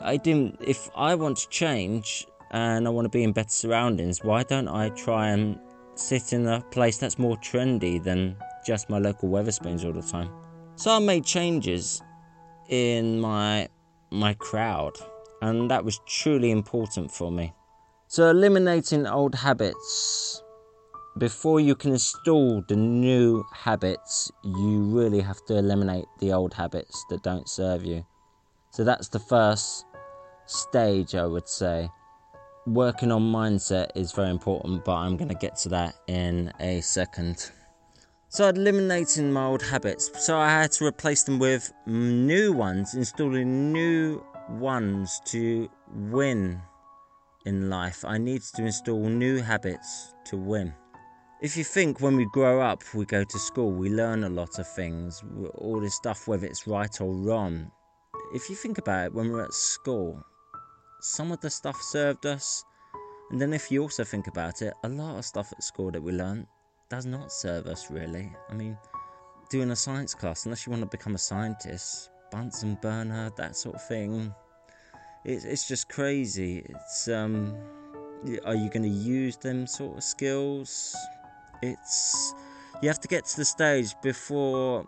I 0.00 0.16
didn't. 0.16 0.58
If 0.60 0.88
I 0.94 1.14
want 1.16 1.38
to 1.38 1.48
change 1.48 2.26
and 2.52 2.86
I 2.86 2.90
want 2.90 3.06
to 3.06 3.08
be 3.08 3.24
in 3.24 3.32
better 3.32 3.48
surroundings, 3.48 4.22
why 4.22 4.44
don't 4.44 4.68
I 4.68 4.90
try 4.90 5.28
and 5.28 5.58
sit 5.98 6.32
in 6.32 6.46
a 6.46 6.60
place 6.70 6.98
that's 6.98 7.18
more 7.18 7.36
trendy 7.36 8.02
than 8.02 8.36
just 8.66 8.90
my 8.90 8.98
local 8.98 9.28
Wetherspoons 9.28 9.84
all 9.84 9.92
the 9.92 10.02
time? 10.02 10.30
So 10.76 10.90
I 10.90 10.98
made 10.98 11.24
changes 11.24 12.02
in 12.68 13.20
my 13.20 13.68
my 14.10 14.34
crowd, 14.34 14.96
and 15.42 15.70
that 15.70 15.84
was 15.84 16.00
truly 16.06 16.50
important 16.50 17.10
for 17.10 17.30
me. 17.30 17.52
So 18.08 18.30
eliminating 18.30 19.06
old 19.06 19.34
habits 19.34 20.42
before 21.18 21.60
you 21.60 21.76
can 21.76 21.92
install 21.92 22.62
the 22.66 22.74
new 22.74 23.44
habits, 23.52 24.32
you 24.42 24.82
really 24.82 25.20
have 25.20 25.44
to 25.46 25.56
eliminate 25.56 26.06
the 26.18 26.32
old 26.32 26.52
habits 26.52 27.04
that 27.08 27.22
don't 27.22 27.48
serve 27.48 27.84
you. 27.84 28.04
So 28.70 28.82
that's 28.82 29.08
the 29.08 29.20
first 29.20 29.86
stage, 30.46 31.14
I 31.14 31.24
would 31.24 31.48
say. 31.48 31.88
Working 32.66 33.12
on 33.12 33.22
mindset 33.22 33.90
is 33.94 34.12
very 34.12 34.30
important, 34.30 34.84
but 34.84 34.94
I'm 34.94 35.16
going 35.16 35.28
to 35.28 35.34
get 35.34 35.56
to 35.58 35.68
that 35.70 35.96
in 36.06 36.52
a 36.60 36.80
second. 36.80 37.50
So, 38.28 38.48
eliminating 38.48 39.32
my 39.32 39.44
old 39.44 39.62
habits. 39.62 40.10
So, 40.24 40.38
I 40.38 40.48
had 40.48 40.72
to 40.72 40.86
replace 40.86 41.24
them 41.24 41.38
with 41.38 41.72
new 41.86 42.52
ones, 42.52 42.94
installing 42.94 43.72
new 43.72 44.24
ones 44.48 45.20
to 45.26 45.68
win 45.94 46.60
in 47.44 47.68
life. 47.68 48.04
I 48.04 48.18
need 48.18 48.42
to 48.54 48.64
install 48.64 49.08
new 49.08 49.42
habits 49.42 50.14
to 50.26 50.36
win 50.36 50.74
if 51.44 51.58
you 51.58 51.64
think 51.64 52.00
when 52.00 52.16
we 52.16 52.24
grow 52.32 52.62
up, 52.62 52.82
we 52.94 53.04
go 53.04 53.22
to 53.22 53.38
school, 53.38 53.70
we 53.70 53.90
learn 53.90 54.24
a 54.24 54.30
lot 54.30 54.58
of 54.58 54.66
things, 54.66 55.22
all 55.56 55.78
this 55.78 55.94
stuff, 55.94 56.26
whether 56.26 56.46
it's 56.46 56.66
right 56.66 56.98
or 57.02 57.12
wrong. 57.12 57.70
If 58.32 58.48
you 58.48 58.56
think 58.56 58.78
about 58.78 59.04
it, 59.04 59.14
when 59.14 59.30
we're 59.30 59.44
at 59.44 59.52
school, 59.52 60.24
some 61.04 61.32
of 61.32 61.40
the 61.40 61.50
stuff 61.50 61.80
served 61.80 62.26
us, 62.26 62.64
and 63.30 63.40
then 63.40 63.52
if 63.52 63.70
you 63.70 63.82
also 63.82 64.04
think 64.04 64.26
about 64.26 64.62
it, 64.62 64.74
a 64.84 64.88
lot 64.88 65.18
of 65.18 65.24
stuff 65.24 65.52
at 65.52 65.62
school 65.62 65.90
that 65.90 66.02
we 66.02 66.12
learn 66.12 66.46
does 66.88 67.06
not 67.06 67.32
serve 67.32 67.66
us 67.66 67.90
really. 67.90 68.32
I 68.50 68.54
mean, 68.54 68.76
doing 69.50 69.70
a 69.70 69.76
science 69.76 70.14
class, 70.14 70.46
unless 70.46 70.66
you 70.66 70.70
want 70.70 70.82
to 70.82 70.88
become 70.88 71.14
a 71.14 71.18
scientist, 71.18 72.10
Bunsen 72.30 72.78
burner, 72.80 73.30
that 73.36 73.56
sort 73.56 73.76
of 73.76 73.86
thing, 73.86 74.34
it's 75.24 75.44
it's 75.44 75.68
just 75.68 75.88
crazy. 75.88 76.64
It's 76.68 77.08
um, 77.08 77.56
are 78.44 78.54
you 78.54 78.70
going 78.70 78.82
to 78.82 78.88
use 78.88 79.36
them 79.36 79.66
sort 79.66 79.96
of 79.96 80.02
skills? 80.02 80.96
it's 81.64 82.34
you 82.82 82.88
have 82.88 83.00
to 83.00 83.08
get 83.08 83.24
to 83.24 83.36
the 83.36 83.44
stage 83.44 83.94
before 84.02 84.86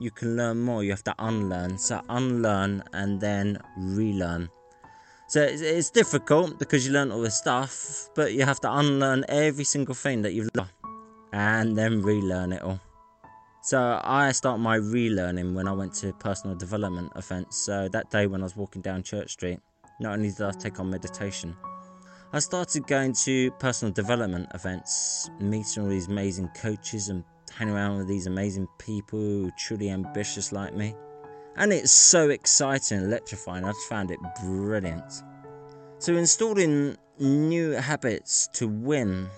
you 0.00 0.10
can 0.10 0.36
learn 0.36 0.58
more 0.58 0.82
you 0.82 0.90
have 0.90 1.04
to 1.04 1.14
unlearn 1.18 1.78
so 1.78 2.00
unlearn 2.08 2.82
and 2.92 3.20
then 3.20 3.58
relearn 3.76 4.48
so 5.26 5.42
it's, 5.42 5.62
it's 5.62 5.90
difficult 5.90 6.58
because 6.58 6.86
you 6.86 6.92
learn 6.92 7.10
all 7.10 7.20
this 7.20 7.36
stuff 7.36 8.08
but 8.14 8.32
you 8.32 8.44
have 8.44 8.60
to 8.60 8.70
unlearn 8.72 9.24
every 9.28 9.64
single 9.64 9.94
thing 9.94 10.22
that 10.22 10.32
you've 10.32 10.48
learned 10.54 10.70
and 11.32 11.76
then 11.76 12.02
relearn 12.02 12.52
it 12.52 12.62
all 12.62 12.80
so 13.62 14.00
i 14.04 14.30
start 14.32 14.60
my 14.60 14.78
relearning 14.78 15.54
when 15.54 15.66
i 15.66 15.72
went 15.72 15.94
to 15.94 16.12
personal 16.14 16.56
development 16.56 17.10
events 17.16 17.56
so 17.56 17.88
that 17.88 18.10
day 18.10 18.26
when 18.26 18.40
i 18.40 18.44
was 18.44 18.56
walking 18.56 18.82
down 18.82 19.02
church 19.02 19.32
street 19.32 19.58
not 20.00 20.12
only 20.14 20.30
did 20.30 20.42
i 20.42 20.50
take 20.50 20.78
on 20.80 20.90
meditation 20.90 21.54
I 22.34 22.40
started 22.40 22.88
going 22.88 23.12
to 23.26 23.52
personal 23.60 23.94
development 23.94 24.48
events, 24.54 25.30
meeting 25.38 25.84
all 25.84 25.88
these 25.88 26.08
amazing 26.08 26.48
coaches 26.48 27.08
and 27.08 27.22
hanging 27.56 27.72
around 27.72 27.98
with 27.98 28.08
these 28.08 28.26
amazing 28.26 28.66
people 28.76 29.20
who 29.20 29.46
are 29.46 29.54
truly 29.56 29.88
ambitious 29.88 30.50
like 30.50 30.74
me. 30.74 30.96
And 31.56 31.72
it's 31.72 31.92
so 31.92 32.30
exciting 32.30 32.98
and 32.98 33.06
electrifying. 33.06 33.64
I 33.64 33.70
just 33.70 33.88
found 33.88 34.10
it 34.10 34.18
brilliant. 34.42 35.22
So, 35.98 36.16
installing 36.16 36.96
new 37.18 37.70
habits 37.70 38.48
to 38.54 38.66
win, 38.66 39.28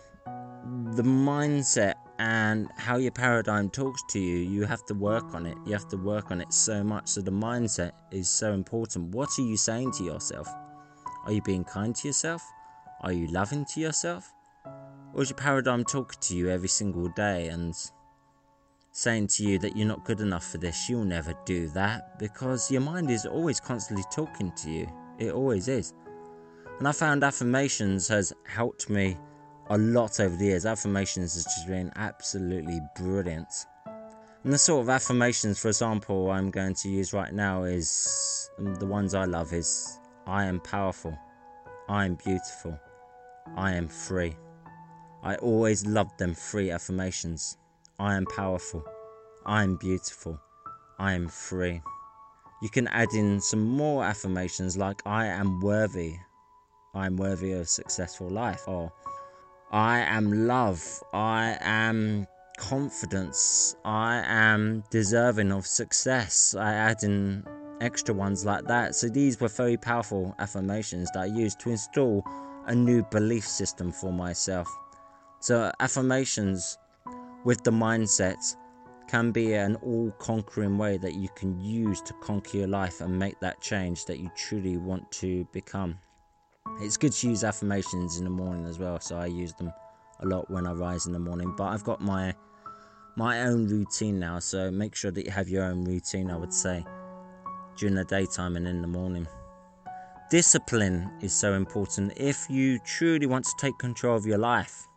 the 0.95 1.03
mindset 1.03 1.95
and 2.19 2.69
how 2.79 2.97
your 2.97 3.13
paradigm 3.13 3.69
talks 3.69 4.03
to 4.11 4.19
you, 4.19 4.39
you 4.39 4.65
have 4.65 4.85
to 4.87 4.95
work 4.95 5.35
on 5.35 5.45
it. 5.45 5.59
You 5.67 5.75
have 5.75 5.89
to 5.89 5.99
work 5.99 6.31
on 6.31 6.41
it 6.41 6.53
so 6.53 6.83
much. 6.83 7.09
So, 7.09 7.21
the 7.21 7.31
mindset 7.31 7.93
is 8.11 8.31
so 8.31 8.55
important. 8.55 9.15
What 9.15 9.29
are 9.39 9.43
you 9.43 9.59
saying 9.59 9.93
to 9.93 10.05
yourself? 10.05 10.49
Are 11.27 11.33
you 11.33 11.43
being 11.43 11.65
kind 11.65 11.95
to 11.97 12.09
yourself? 12.09 12.43
Are 13.03 13.13
you 13.13 13.27
loving 13.27 13.67
to 13.75 13.81
yourself? 13.81 14.33
Or 15.13 15.23
is 15.23 15.31
your 15.31 15.37
paradigm 15.37 15.85
talking 15.85 16.19
to 16.21 16.37
you 16.37 16.49
every 16.49 16.69
single 16.69 17.09
day 17.09 17.49
and 17.49 17.75
saying 18.97 19.27
to 19.27 19.43
you 19.43 19.59
that 19.59 19.77
you're 19.77 19.87
not 19.87 20.07
good 20.07 20.23
enough 20.23 20.51
for 20.51 20.57
this, 20.57 20.89
you'll 20.89 21.05
never 21.05 21.35
do 21.45 21.69
that, 21.69 22.19
because 22.19 22.71
your 22.71 22.81
mind 22.81 23.11
is 23.11 23.27
always 23.27 23.61
constantly 23.61 24.05
talking 24.11 24.51
to 24.53 24.71
you. 24.71 24.89
It 25.19 25.33
always 25.33 25.69
is. 25.69 25.93
And 26.79 26.89
I 26.89 26.93
found 26.93 27.23
affirmations 27.23 28.09
has 28.09 28.33
helped 28.47 28.89
me 28.89 29.19
a 29.69 29.77
lot 29.77 30.19
over 30.19 30.35
the 30.35 30.47
years. 30.47 30.65
Affirmations 30.65 31.35
has 31.35 31.45
just 31.45 31.67
been 31.67 31.93
absolutely 31.97 32.81
brilliant. 32.97 33.67
And 34.45 34.53
the 34.53 34.57
sort 34.57 34.85
of 34.85 34.89
affirmations, 34.89 35.59
for 35.59 35.69
example, 35.69 36.31
I'm 36.31 36.51
going 36.51 36.75
to 36.77 36.89
use 36.89 37.13
right 37.13 37.35
now 37.35 37.65
is 37.65 38.49
um, 38.59 38.77
the 38.77 38.87
ones 38.87 39.13
I 39.13 39.27
love 39.27 39.53
is 39.53 39.99
I 40.27 40.47
am 40.47 40.59
powerful. 40.61 41.19
I 41.91 42.07
am 42.07 42.15
beautiful. 42.15 42.81
I 43.59 43.75
am 43.75 43.89
free. 43.89 44.37
I 45.23 45.35
always 45.37 45.85
loved 45.85 46.19
them 46.19 46.35
free 46.35 46.71
affirmations. 46.71 47.59
I 47.99 48.15
am 48.15 48.27
powerful. 48.27 48.85
I 49.47 49.63
am 49.63 49.77
beautiful. 49.77 50.39
I 50.99 51.15
am 51.15 51.29
free. 51.29 51.81
You 52.63 52.69
can 52.69 52.89
add 52.89 53.13
in 53.15 53.41
some 53.41 53.67
more 53.67 54.05
affirmations 54.05 54.77
like 54.77 55.01
I 55.07 55.27
am 55.27 55.61
worthy. 55.61 56.17
I 56.95 57.07
am 57.07 57.17
worthy 57.17 57.53
of 57.53 57.61
a 57.61 57.65
successful 57.67 58.29
life. 58.29 58.63
Or 58.67 58.93
I 59.71 60.01
am 60.01 60.47
love. 60.47 60.83
I 61.15 61.57
am 61.61 62.27
confidence. 62.59 63.77
I 63.85 64.23
am 64.27 64.85
deserving 64.91 65.53
of 65.53 65.67
success. 65.67 66.55
I 66.55 66.73
add 66.75 67.03
in 67.03 67.45
extra 67.81 68.15
ones 68.15 68.45
like 68.45 68.67
that. 68.67 68.95
So 68.95 69.09
these 69.09 69.41
were 69.41 69.49
very 69.49 69.79
powerful 69.79 70.35
affirmations 70.39 71.11
that 71.13 71.21
I 71.21 71.27
used 71.27 71.61
to 71.61 71.71
install 71.71 72.23
a 72.67 72.75
new 72.75 73.03
belief 73.11 73.47
system 73.47 73.91
for 73.91 74.13
myself. 74.13 74.69
So 75.41 75.71
affirmations 75.81 76.77
with 77.45 77.63
the 77.65 77.71
mindset 77.71 78.57
can 79.09 79.31
be 79.31 79.55
an 79.55 79.77
all 79.77 80.11
conquering 80.19 80.79
way 80.79 80.97
that 80.99 81.15
you 81.15 81.29
can 81.37 81.61
use 81.61 82.01
to 82.03 82.13
conquer 82.15 82.59
your 82.59 82.67
life 82.67 83.01
and 83.01 83.17
make 83.19 83.39
that 83.41 83.61
change 83.61 84.05
that 84.07 84.19
you 84.19 84.31
truly 84.37 84.77
want 84.77 85.11
to 85.13 85.45
become. 85.53 85.99
It's 86.81 86.97
good 86.97 87.13
to 87.13 87.29
use 87.29 87.45
affirmations 87.45 88.19
in 88.19 88.25
the 88.25 88.31
morning 88.31 88.67
as 88.67 88.79
well, 88.79 88.99
so 89.01 89.17
I 89.17 89.27
use 89.27 89.53
them 89.55 89.73
a 90.21 90.27
lot 90.27 90.51
when 90.51 90.67
I 90.67 90.73
rise 90.73 91.07
in 91.07 91.13
the 91.13 91.19
morning. 91.19 91.55
But 91.57 91.69
I've 91.69 91.85
got 91.85 92.01
my 92.01 92.35
my 93.17 93.43
own 93.43 93.67
routine 93.67 94.19
now, 94.19 94.39
so 94.41 94.71
make 94.71 94.95
sure 94.95 95.11
that 95.11 95.25
you 95.25 95.31
have 95.31 95.49
your 95.49 95.65
own 95.65 95.85
routine, 95.85 96.31
I 96.31 96.37
would 96.37 96.53
say 96.53 96.85
during 97.77 97.95
the 97.95 98.05
daytime 98.05 98.57
and 98.57 98.67
in 98.67 98.81
the 98.81 98.89
morning. 98.89 99.27
Discipline 100.31 101.11
is 101.21 101.33
so 101.33 101.55
important. 101.55 102.13
If 102.17 102.51
you 102.51 102.79
truly 102.81 103.27
want 103.27 103.45
to 103.45 103.53
take 103.59 103.79
control 103.79 104.17
of 104.17 104.27
your 104.27 104.39
life 104.39 104.89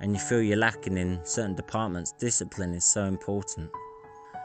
and 0.00 0.12
you 0.12 0.18
feel 0.18 0.42
you're 0.42 0.56
lacking 0.56 0.98
in 0.98 1.20
certain 1.24 1.54
departments, 1.54 2.12
discipline 2.12 2.74
is 2.74 2.84
so 2.84 3.04
important. 3.04 3.70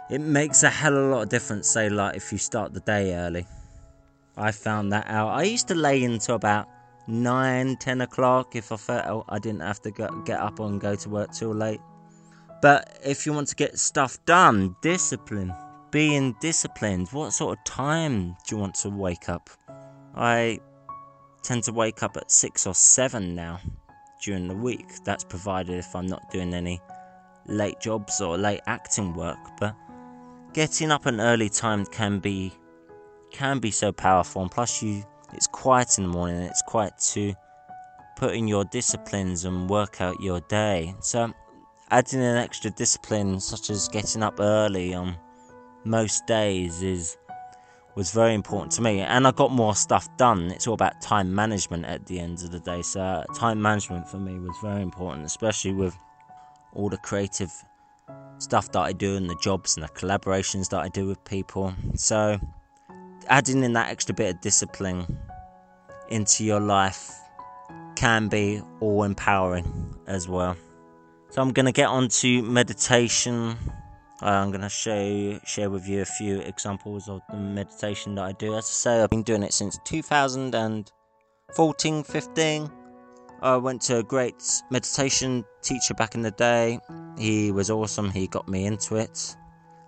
It 0.10 0.22
makes 0.22 0.64
a 0.64 0.70
hell 0.70 0.98
of 0.98 1.04
a 1.04 1.08
lot 1.08 1.22
of 1.24 1.30
difference, 1.30 1.68
say, 1.68 1.90
like 1.90 2.16
if 2.16 2.32
you 2.32 2.38
start 2.38 2.74
the 2.74 2.80
day 2.82 3.16
early. 3.16 3.46
I 4.38 4.52
found 4.52 4.92
that 4.94 5.08
out. 5.08 5.30
I 5.30 5.44
used 5.44 5.68
to 5.68 5.76
lay 5.76 6.04
until 6.04 6.36
about 6.36 6.68
9, 7.08 7.78
10 7.78 8.02
o'clock 8.02 8.56
if 8.56 8.72
I 8.72 8.78
felt 8.78 9.26
I 9.30 9.40
didn't 9.40 9.62
have 9.62 9.82
to 9.82 9.92
get 9.92 10.40
up 10.40 10.60
and 10.60 10.80
go 10.80 10.96
to 10.96 11.10
work 11.10 11.34
too 11.34 11.54
late. 11.54 11.82
But 12.62 13.00
if 13.04 13.26
you 13.26 13.34
want 13.34 13.48
to 13.50 13.56
get 13.56 13.78
stuff 13.80 14.24
done, 14.26 14.76
discipline 14.82 15.54
being 15.92 16.36
disciplined, 16.40 17.10
what 17.10 17.34
sort 17.34 17.58
of 17.58 17.64
time 17.66 18.36
do 18.48 18.56
you 18.56 18.58
want 18.58 18.76
to 18.76 18.90
wake 18.90 19.30
up? 19.30 19.50
I 20.16 20.60
tend 21.44 21.64
to 21.64 21.74
wake 21.74 22.04
up 22.04 22.18
at 22.18 22.32
6 22.32 22.68
or 22.68 22.76
7 22.76 23.36
now 23.36 23.60
during 24.22 24.48
the 24.48 24.56
week. 24.56 25.04
That's 25.04 25.24
provided 25.24 25.78
if 25.78 25.96
I'm 25.96 26.08
not 26.08 26.30
doing 26.32 26.54
any 26.54 26.82
late 27.46 27.80
jobs 27.80 28.22
or 28.22 28.38
late 28.38 28.62
acting 28.68 29.14
work, 29.14 29.40
but 29.60 29.76
getting 30.54 30.92
up 30.92 31.06
an 31.06 31.20
early 31.20 31.50
time 31.50 31.86
can 31.86 32.20
be 32.20 32.54
can 33.32 33.60
be 33.60 33.70
so 33.70 33.92
powerful 33.92 34.42
and 34.42 34.50
plus 34.50 34.82
you 34.82 35.04
it's 35.34 35.46
quiet 35.46 36.00
in 36.00 36.06
the 36.06 36.10
morning 36.10 36.42
it's 36.42 36.64
quiet 36.64 36.98
to 36.98 37.32
put 38.20 38.34
in 38.34 38.48
your 38.48 38.66
disciplines 38.66 39.46
and 39.46 39.70
work 39.70 40.02
out 40.02 40.20
your 40.20 40.42
day. 40.42 40.94
So 41.00 41.32
adding 41.90 42.22
an 42.22 42.36
extra 42.36 42.70
discipline 42.72 43.40
such 43.40 43.70
as 43.70 43.88
getting 43.88 44.24
up 44.24 44.40
early 44.40 44.94
on 44.94 45.16
most 45.86 46.28
days 46.28 46.84
is 46.84 47.18
was 48.00 48.12
very 48.12 48.34
important 48.34 48.72
to 48.72 48.82
me 48.82 49.02
and 49.02 49.28
I 49.28 49.32
got 49.32 49.52
more 49.52 49.76
stuff 49.76 50.08
done. 50.16 50.52
It's 50.52 50.68
all 50.68 50.74
about 50.74 51.02
time 51.02 51.36
management 51.36 51.84
at 51.84 52.06
the 52.06 52.18
end 52.18 52.42
of 52.46 52.50
the 52.50 52.62
day. 52.62 52.82
So 52.82 53.02
uh, 53.02 53.26
time 53.36 53.62
management 53.62 54.08
for 54.08 54.16
me 54.16 54.40
was 54.40 54.56
very 54.64 54.82
important, 54.82 55.26
especially 55.26 55.74
with 55.74 55.94
all 56.72 56.88
the 56.88 56.98
creative 57.00 57.52
stuff 58.38 58.72
that 58.72 58.80
I 58.80 58.94
do 58.94 59.18
and 59.18 59.30
the 59.30 59.36
jobs 59.42 59.76
and 59.76 59.84
the 59.84 59.90
collaborations 59.90 60.70
that 60.70 60.80
I 60.80 60.88
do 60.88 61.08
with 61.08 61.22
people. 61.26 61.74
So, 61.96 62.40
adding 63.28 63.66
in 63.66 63.74
that 63.74 63.90
extra 63.90 64.16
bit 64.16 64.34
of 64.34 64.40
discipline 64.40 65.18
into 66.08 66.46
your 66.46 66.62
life 66.62 67.12
can 67.98 68.30
be 68.30 68.62
all 68.80 69.04
empowering 69.04 69.94
as 70.08 70.30
well. 70.30 70.56
So, 71.32 71.42
I'm 71.42 71.52
going 71.52 71.66
to 71.66 71.74
get 71.74 71.90
on 71.90 72.08
to 72.08 72.42
meditation. 72.44 73.58
I'm 74.22 74.52
going 74.52 74.62
to 74.62 74.70
show 74.70 75.40
share 75.46 75.70
with 75.70 75.88
you 75.88 76.02
a 76.02 76.06
few 76.06 76.40
examples 76.40 77.08
of 77.08 77.22
the 77.30 77.38
meditation 77.38 78.16
that 78.16 78.26
I 78.26 78.34
do. 78.34 78.56
As 78.56 78.66
I 78.66 78.72
say, 78.72 79.02
I've 79.02 79.10
been 79.10 79.24
doing 79.24 79.44
it 79.44 79.54
since 79.54 79.80
2014 79.86 82.04
15 82.04 82.72
I 83.42 83.56
went 83.56 83.82
to 83.84 84.00
a 84.00 84.04
great 84.04 84.44
meditation 84.70 85.46
teacher 85.62 85.94
back 85.94 86.14
in 86.14 86.22
the 86.22 86.32
day. 86.32 86.78
He 87.18 87.54
was 87.54 87.70
awesome, 87.70 88.12
he 88.12 88.28
got 88.28 88.50
me 88.50 88.66
into 88.66 88.98
it. 88.98 89.38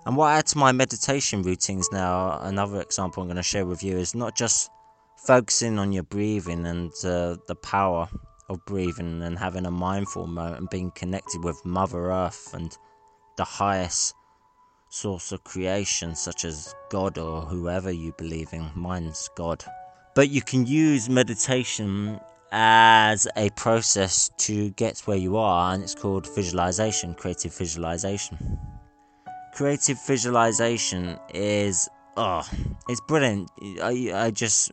And 0.06 0.16
what 0.16 0.28
I 0.28 0.38
add 0.38 0.48
to 0.48 0.58
my 0.58 0.72
meditation 0.72 1.42
routines 1.42 1.90
now, 1.92 2.40
another 2.44 2.80
example 2.82 3.22
I'm 3.22 3.28
going 3.28 3.36
to 3.36 3.44
share 3.44 3.66
with 3.66 3.84
you, 3.84 3.98
is 3.98 4.16
not 4.16 4.38
just 4.38 4.70
focusing 5.18 5.80
on 5.80 5.92
your 5.92 6.04
breathing 6.04 6.66
and 6.66 6.94
uh, 7.04 7.36
the 7.48 7.58
power 7.62 8.08
of 8.50 8.66
breathing 8.66 9.22
and 9.22 9.38
having 9.38 9.66
a 9.66 9.72
mindful 9.72 10.28
moment 10.28 10.60
and 10.60 10.70
being 10.70 10.92
connected 10.92 11.44
with 11.44 11.60
Mother 11.66 12.12
Earth 12.12 12.54
and 12.54 12.78
the 13.38 13.44
highest 13.44 14.16
source 14.92 15.32
of 15.32 15.44
creation, 15.46 16.16
such 16.16 16.44
as 16.44 16.76
God 16.90 17.18
or 17.18 17.42
whoever 17.42 17.92
you 17.92 18.14
believe 18.18 18.50
in. 18.52 18.70
Mine's 18.76 19.30
God. 19.36 19.64
But 20.16 20.30
you 20.30 20.42
can 20.42 20.66
use 20.68 21.10
meditation 21.10 22.20
as 22.52 23.28
a 23.38 23.50
process 23.52 24.30
to 24.38 24.72
get 24.72 25.00
where 25.06 25.18
you 25.18 25.38
are, 25.38 25.74
and 25.74 25.82
it's 25.82 25.96
called 25.96 26.28
visualization, 26.36 27.16
creative 27.16 27.56
visualization. 27.56 28.60
Creative 29.54 29.98
visualization 30.06 31.18
is 31.34 31.90
oh, 32.18 32.46
it's 32.90 33.02
brilliant. 33.08 33.50
I, 33.82 34.12
I 34.14 34.32
just 34.32 34.72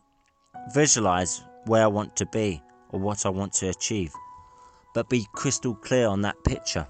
visualize 0.73 1.41
where 1.65 1.83
I 1.83 1.87
want 1.87 2.17
to 2.17 2.25
be 2.25 2.61
or 2.89 2.99
what 2.99 3.25
I 3.25 3.29
want 3.29 3.53
to 3.53 3.69
achieve, 3.69 4.13
but 4.93 5.09
be 5.09 5.25
crystal 5.33 5.75
clear 5.75 6.07
on 6.07 6.21
that 6.23 6.43
picture. 6.43 6.85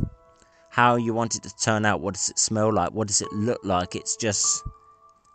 How 0.70 0.96
you 0.96 1.14
want 1.14 1.36
it 1.36 1.44
to 1.44 1.56
turn 1.58 1.86
out, 1.86 2.00
what 2.00 2.14
does 2.14 2.30
it 2.30 2.40
smell 2.40 2.72
like, 2.72 2.92
what 2.92 3.08
does 3.08 3.22
it 3.22 3.32
look 3.34 3.60
like? 3.64 3.96
It's 3.96 4.16
just, 4.16 4.64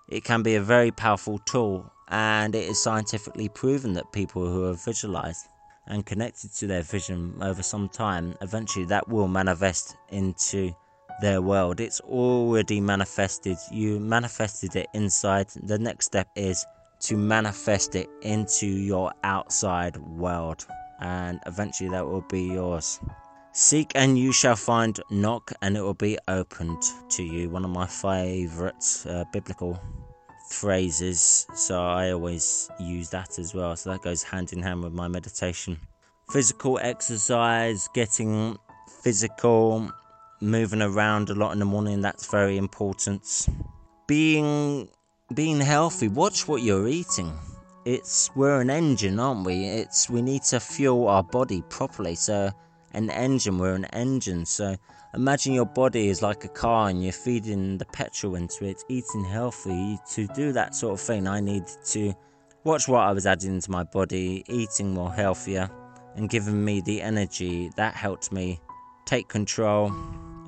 it 0.08 0.24
can 0.24 0.42
be 0.42 0.54
a 0.54 0.60
very 0.60 0.90
powerful 0.90 1.38
tool 1.40 1.90
and 2.08 2.54
it 2.54 2.68
is 2.68 2.82
scientifically 2.82 3.48
proven 3.48 3.94
that 3.94 4.12
people 4.12 4.46
who 4.46 4.62
have 4.64 4.82
visualized 4.84 5.46
and 5.86 6.06
connected 6.06 6.52
to 6.54 6.66
their 6.66 6.82
vision 6.82 7.34
over 7.42 7.62
some 7.62 7.88
time, 7.88 8.34
eventually 8.40 8.84
that 8.86 9.08
will 9.08 9.28
manifest 9.28 9.96
into 10.10 10.72
their 11.20 11.42
world. 11.42 11.80
It's 11.80 12.00
already 12.00 12.80
manifested. 12.80 13.56
You 13.70 14.00
manifested 14.00 14.76
it 14.76 14.86
inside. 14.94 15.48
The 15.48 15.78
next 15.78 16.06
step 16.06 16.28
is 16.36 16.64
to 17.00 17.16
manifest 17.16 17.96
it 17.96 18.08
into 18.22 18.66
your 18.66 19.12
outside 19.24 19.96
world, 19.96 20.66
and 21.00 21.38
eventually 21.46 21.90
that 21.90 22.06
will 22.06 22.24
be 22.30 22.44
yours. 22.44 22.98
Seek 23.56 23.92
and 23.94 24.18
you 24.18 24.32
shall 24.32 24.56
find, 24.56 24.98
knock 25.10 25.52
and 25.62 25.76
it 25.76 25.80
will 25.80 25.94
be 25.94 26.18
opened 26.26 26.82
to 27.10 27.22
you. 27.22 27.48
One 27.48 27.64
of 27.64 27.70
my 27.70 27.86
favorite 27.86 29.06
uh, 29.08 29.22
biblical 29.32 29.80
phrases, 30.50 31.46
so 31.54 31.80
I 31.80 32.10
always 32.10 32.68
use 32.80 33.10
that 33.10 33.38
as 33.38 33.54
well. 33.54 33.76
So 33.76 33.92
that 33.92 34.02
goes 34.02 34.24
hand 34.24 34.52
in 34.52 34.60
hand 34.60 34.82
with 34.82 34.92
my 34.92 35.06
meditation. 35.06 35.78
Physical 36.32 36.80
exercise, 36.82 37.88
getting 37.94 38.58
physical, 39.04 39.88
moving 40.40 40.82
around 40.82 41.30
a 41.30 41.34
lot 41.34 41.52
in 41.52 41.60
the 41.60 41.64
morning, 41.64 42.00
that's 42.00 42.28
very 42.28 42.56
important. 42.56 43.46
Being 44.08 44.88
being 45.32 45.60
healthy, 45.60 46.08
watch 46.08 46.48
what 46.48 46.62
you're 46.62 46.88
eating. 46.88 47.32
It's 47.84 48.34
we're 48.34 48.60
an 48.60 48.70
engine, 48.70 49.20
aren't 49.20 49.46
we? 49.46 49.64
It's 49.64 50.10
we 50.10 50.22
need 50.22 50.42
to 50.42 50.58
fuel 50.58 51.06
our 51.06 51.22
body 51.22 51.62
properly. 51.68 52.16
So 52.16 52.50
an 52.94 53.10
engine, 53.10 53.58
we're 53.58 53.74
an 53.74 53.86
engine. 53.86 54.46
So 54.46 54.76
Imagine 55.14 55.52
your 55.52 55.66
body 55.66 56.08
is 56.08 56.22
like 56.22 56.44
a 56.44 56.48
car 56.48 56.88
and 56.88 57.00
you're 57.00 57.12
feeding 57.12 57.78
the 57.78 57.84
petrol 57.84 58.34
into 58.34 58.64
it, 58.64 58.82
eating 58.88 59.22
healthy. 59.22 59.96
To 60.10 60.26
do 60.28 60.50
that 60.50 60.74
sort 60.74 60.94
of 60.94 61.00
thing, 61.00 61.28
I 61.28 61.38
need 61.38 61.68
to 61.90 62.12
watch 62.64 62.88
what 62.88 63.02
I 63.02 63.12
was 63.12 63.24
adding 63.24 63.54
into 63.54 63.70
my 63.70 63.84
body, 63.84 64.42
eating 64.48 64.92
more 64.92 65.12
healthier, 65.12 65.70
and 66.16 66.28
giving 66.28 66.64
me 66.64 66.80
the 66.80 67.00
energy. 67.00 67.70
That 67.76 67.94
helped 67.94 68.32
me 68.32 68.60
take 69.04 69.28
control. 69.28 69.92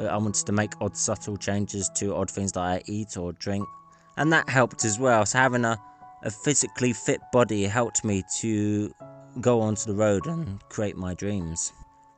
Uh, 0.01 0.07
I 0.07 0.17
wanted 0.17 0.45
to 0.47 0.53
make 0.53 0.73
odd, 0.81 0.97
subtle 0.97 1.37
changes 1.37 1.89
to 1.95 2.17
odd 2.17 2.29
things 2.29 2.51
that 2.53 2.61
I 2.61 2.83
eat 2.87 3.17
or 3.17 3.35
drink, 3.35 3.69
and 4.17 4.33
that 4.33 4.49
helped 4.49 4.85
as 4.85 4.99
well. 4.99 5.25
So, 5.27 5.39
having 5.39 5.65
a, 5.65 5.81
a 6.25 6.31
physically 6.31 6.93
fit 6.93 7.21
body 7.33 7.63
helped 7.67 8.05
me 8.05 8.25
to 8.41 8.93
go 9.41 9.61
onto 9.61 9.85
the 9.85 9.95
road 9.95 10.27
and 10.27 10.61
create 10.71 10.97
my 10.97 11.15
dreams 11.15 11.73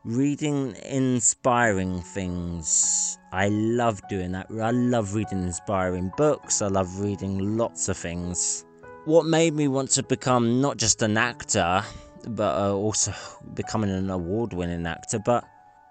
reading 0.05 0.75
inspiring 0.87 2.01
things. 2.01 3.19
I 3.33 3.49
love 3.49 4.01
doing 4.09 4.33
that. 4.33 4.47
I 4.51 4.71
love 4.71 5.15
reading 5.15 5.43
inspiring 5.43 6.13
books. 6.17 6.63
I 6.63 6.69
love 6.69 7.01
reading 7.01 7.57
lots 7.57 7.89
of 7.89 7.97
things. 7.97 8.65
What 9.05 9.27
made 9.27 9.55
me 9.55 9.69
want 9.69 9.91
to 9.93 10.03
become 10.03 10.61
not 10.61 10.77
just 10.77 11.03
an 11.03 11.17
actor, 11.17 11.83
but 12.27 12.59
uh, 12.59 12.75
also 12.75 13.13
becoming 13.55 13.91
an 13.91 14.11
award 14.11 14.53
winning 14.53 14.87
actor, 14.87 15.19
but 15.19 15.45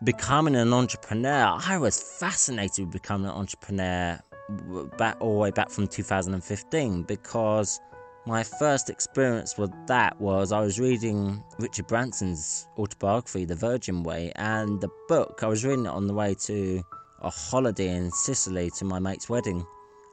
becoming 0.03 0.55
an 0.55 0.73
entrepreneur. 0.73 1.57
I 1.65 1.77
was 1.77 2.01
fascinated 2.01 2.85
with 2.85 2.93
becoming 2.93 3.27
an 3.27 3.35
entrepreneur 3.35 4.19
back 4.97 5.17
all 5.19 5.33
the 5.33 5.39
way 5.39 5.51
back 5.51 5.69
from 5.69 5.87
2015 5.87 7.03
because 7.03 7.79
my 8.27 8.43
first 8.43 8.89
experience 8.89 9.57
with 9.57 9.71
that 9.87 10.19
was 10.19 10.51
I 10.51 10.59
was 10.59 10.81
reading 10.81 11.41
Richard 11.59 11.87
Branson's 11.87 12.67
autobiography, 12.77 13.45
The 13.45 13.55
Virgin 13.55 14.03
Way, 14.03 14.33
and 14.35 14.81
the 14.81 14.89
book, 15.07 15.39
I 15.43 15.47
was 15.47 15.63
reading 15.63 15.85
it 15.85 15.91
on 15.91 16.07
the 16.07 16.13
way 16.13 16.35
to 16.41 16.83
a 17.21 17.29
holiday 17.29 17.95
in 17.95 18.11
Sicily 18.11 18.69
to 18.71 18.85
my 18.85 18.99
mate's 18.99 19.29
wedding. 19.29 19.65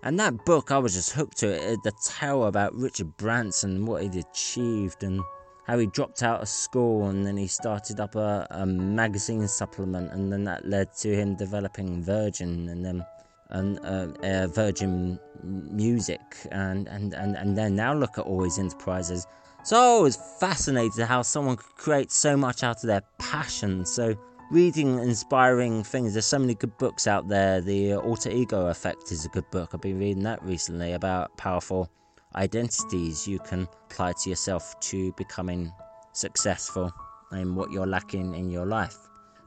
And 0.05 0.19
that 0.21 0.45
book, 0.45 0.71
I 0.71 0.79
was 0.79 0.95
just 0.95 1.11
hooked 1.11 1.39
to 1.39 1.49
it. 1.49 1.83
The 1.83 1.93
tale 2.05 2.45
about 2.45 2.73
Richard 2.75 3.17
Branson, 3.17 3.85
what 3.85 4.05
he'd 4.05 4.15
achieved, 4.15 5.03
and 5.03 5.21
how 5.67 5.79
he 5.79 5.87
dropped 5.87 6.23
out 6.23 6.41
of 6.41 6.49
school 6.49 7.09
and 7.09 7.27
then 7.27 7.37
he 7.37 7.49
started 7.49 7.99
up 7.99 8.15
a, 8.15 8.47
a 8.51 8.65
magazine 8.65 9.49
supplement, 9.49 10.13
and 10.13 10.33
then 10.33 10.45
that 10.45 10.65
led 10.65 10.95
to 10.99 11.13
him 11.13 11.35
developing 11.35 12.05
Virgin, 12.05 12.69
and 12.69 12.85
then 12.85 13.05
and 13.51 13.79
uh, 13.81 14.09
uh, 14.23 14.47
Virgin 14.49 15.19
Music, 15.43 16.21
and, 16.51 16.89
and, 16.89 17.15
and, 17.15 17.37
and 17.37 17.57
then 17.57 17.77
now 17.77 17.95
look 17.95 18.19
at 18.19 18.25
all 18.25 18.43
his 18.43 18.59
enterprises. 18.59 19.27
So 19.63 19.99
I 19.99 20.03
was 20.03 20.17
fascinated 20.41 21.07
how 21.07 21.23
someone 21.23 21.57
could 21.57 21.77
create 21.77 22.11
so 22.11 22.37
much 22.37 22.63
out 22.63 22.77
of 22.77 22.87
their 22.87 23.03
passion. 23.19 23.87
So 23.87 24.15
reading 24.51 24.99
inspiring 24.99 25.83
things. 25.83 26.13
There's 26.13 26.27
so 26.27 26.39
many 26.39 26.55
good 26.55 26.77
books 26.79 27.07
out 27.07 27.29
there. 27.29 27.61
The 27.61 27.95
Alter 27.95 28.31
Ego 28.31 28.67
Effect 28.67 29.11
is 29.11 29.25
a 29.25 29.29
good 29.29 29.51
book. 29.51 29.71
I've 29.73 29.81
been 29.81 29.99
reading 29.99 30.23
that 30.25 30.43
recently 30.43 30.93
about 30.93 31.37
powerful 31.37 31.91
identities 32.37 33.27
you 33.27 33.39
can 33.39 33.69
apply 33.91 34.13
to 34.23 34.31
yourself 34.31 34.79
to 34.81 35.13
becoming 35.13 35.73
successful 36.13 36.93
in 37.33 37.55
what 37.55 37.71
you're 37.71 37.87
lacking 37.87 38.35
in 38.35 38.51
your 38.51 38.67
life. 38.67 38.97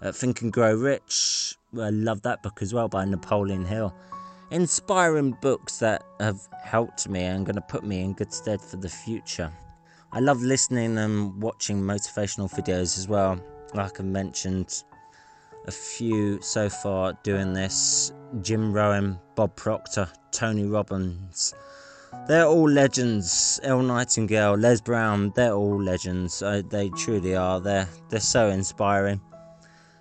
Uh, 0.02 0.12
Think 0.12 0.42
and 0.42 0.52
Grow 0.52 0.76
Rich 0.76 1.58
I 1.82 1.90
love 1.90 2.22
that 2.24 2.44
book 2.44 2.62
as 2.62 2.74
well 2.74 2.88
by 2.88 3.06
Napoleon 3.06 3.66
Hill. 3.66 3.94
Inspiring 4.52 5.38
books 5.42 5.78
that 5.80 6.04
have 6.20 6.40
helped 6.64 7.10
me 7.10 7.24
and 7.24 7.46
going 7.46 7.56
to 7.56 7.62
put 7.62 7.84
me 7.84 8.02
in 8.02 8.14
good 8.14 8.32
stead 8.32 8.62
for 8.62 8.78
the 8.78 8.90
future. 8.90 9.52
I 10.12 10.20
love 10.20 10.42
listening 10.42 10.98
and 10.98 11.42
watching 11.42 11.82
motivational 11.82 12.50
videos 12.50 12.98
as 12.98 13.08
well. 13.08 13.40
Like 13.74 14.00
I 14.00 14.04
mentioned, 14.04 14.84
a 15.68 15.72
few 15.72 16.42
so 16.42 16.70
far 16.70 17.14
doing 17.24 17.54
this 17.54 18.14
Jim 18.42 18.72
Rohn, 18.72 19.20
Bob 19.36 19.56
Proctor, 19.56 20.08
Tony 20.32 20.66
Robbins. 20.66 21.54
They're 22.28 22.46
all 22.46 22.70
legends. 22.70 23.60
Earl 23.64 23.84
Nightingale, 23.84 24.56
Les 24.56 24.82
Brown, 24.82 25.32
they're 25.36 25.54
all 25.54 25.82
legends. 25.82 26.42
Uh, 26.42 26.62
they 26.70 26.90
truly 26.90 27.36
are. 27.36 27.60
They're, 27.60 27.88
they're 28.10 28.20
so 28.20 28.48
inspiring. 28.48 29.22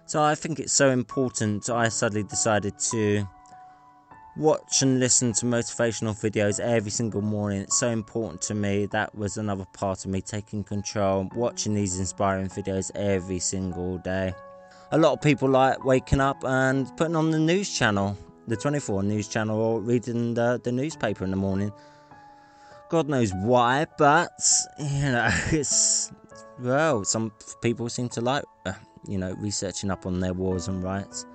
So 0.06 0.22
I 0.22 0.36
think 0.36 0.60
it's 0.60 0.72
so 0.72 0.90
important. 0.90 1.68
I 1.68 1.88
suddenly 1.88 2.22
decided 2.22 2.78
to 2.90 3.28
watch 4.36 4.82
and 4.82 5.00
listen 5.00 5.32
to 5.32 5.46
motivational 5.46 6.14
videos 6.14 6.60
every 6.60 6.92
single 6.92 7.22
morning. 7.22 7.62
It's 7.62 7.76
so 7.76 7.88
important 7.88 8.40
to 8.42 8.54
me. 8.54 8.86
That 8.86 9.12
was 9.16 9.36
another 9.36 9.64
part 9.72 10.04
of 10.04 10.12
me 10.12 10.20
taking 10.20 10.62
control, 10.62 11.28
watching 11.34 11.74
these 11.74 11.98
inspiring 11.98 12.48
videos 12.48 12.92
every 12.94 13.40
single 13.40 13.98
day. 13.98 14.32
A 14.92 14.98
lot 14.98 15.12
of 15.12 15.20
people 15.20 15.48
like 15.48 15.84
waking 15.84 16.20
up 16.20 16.44
and 16.44 16.96
putting 16.96 17.16
on 17.16 17.32
the 17.32 17.40
news 17.40 17.76
channel, 17.76 18.16
the 18.46 18.56
24 18.56 19.02
news 19.02 19.26
channel, 19.26 19.58
or 19.58 19.80
reading 19.80 20.34
the, 20.34 20.60
the 20.62 20.70
newspaper 20.70 21.24
in 21.24 21.32
the 21.32 21.36
morning. 21.36 21.72
God 22.90 23.08
knows 23.08 23.32
why, 23.34 23.86
but 23.98 24.30
you 24.78 25.10
know, 25.10 25.28
it's 25.50 26.12
well, 26.60 27.02
some 27.04 27.32
people 27.60 27.88
seem 27.88 28.08
to 28.10 28.20
like 28.20 28.44
uh, 28.64 28.72
you 29.06 29.18
know, 29.18 29.34
researching 29.38 29.90
up 29.90 30.06
on 30.06 30.20
their 30.20 30.32
wars 30.32 30.68
and 30.68 30.82
riots. 30.82 31.26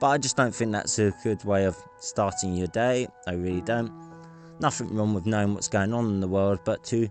But 0.00 0.08
I 0.08 0.18
just 0.18 0.36
don't 0.36 0.54
think 0.54 0.72
that's 0.72 0.98
a 0.98 1.12
good 1.22 1.42
way 1.44 1.64
of 1.64 1.76
starting 1.98 2.54
your 2.54 2.66
day. 2.68 3.08
I 3.26 3.32
really 3.32 3.62
don't. 3.62 3.92
Nothing 4.60 4.94
wrong 4.94 5.14
with 5.14 5.26
knowing 5.26 5.54
what's 5.54 5.68
going 5.68 5.92
on 5.92 6.06
in 6.06 6.20
the 6.20 6.28
world, 6.28 6.60
but 6.64 6.84
to 6.84 7.08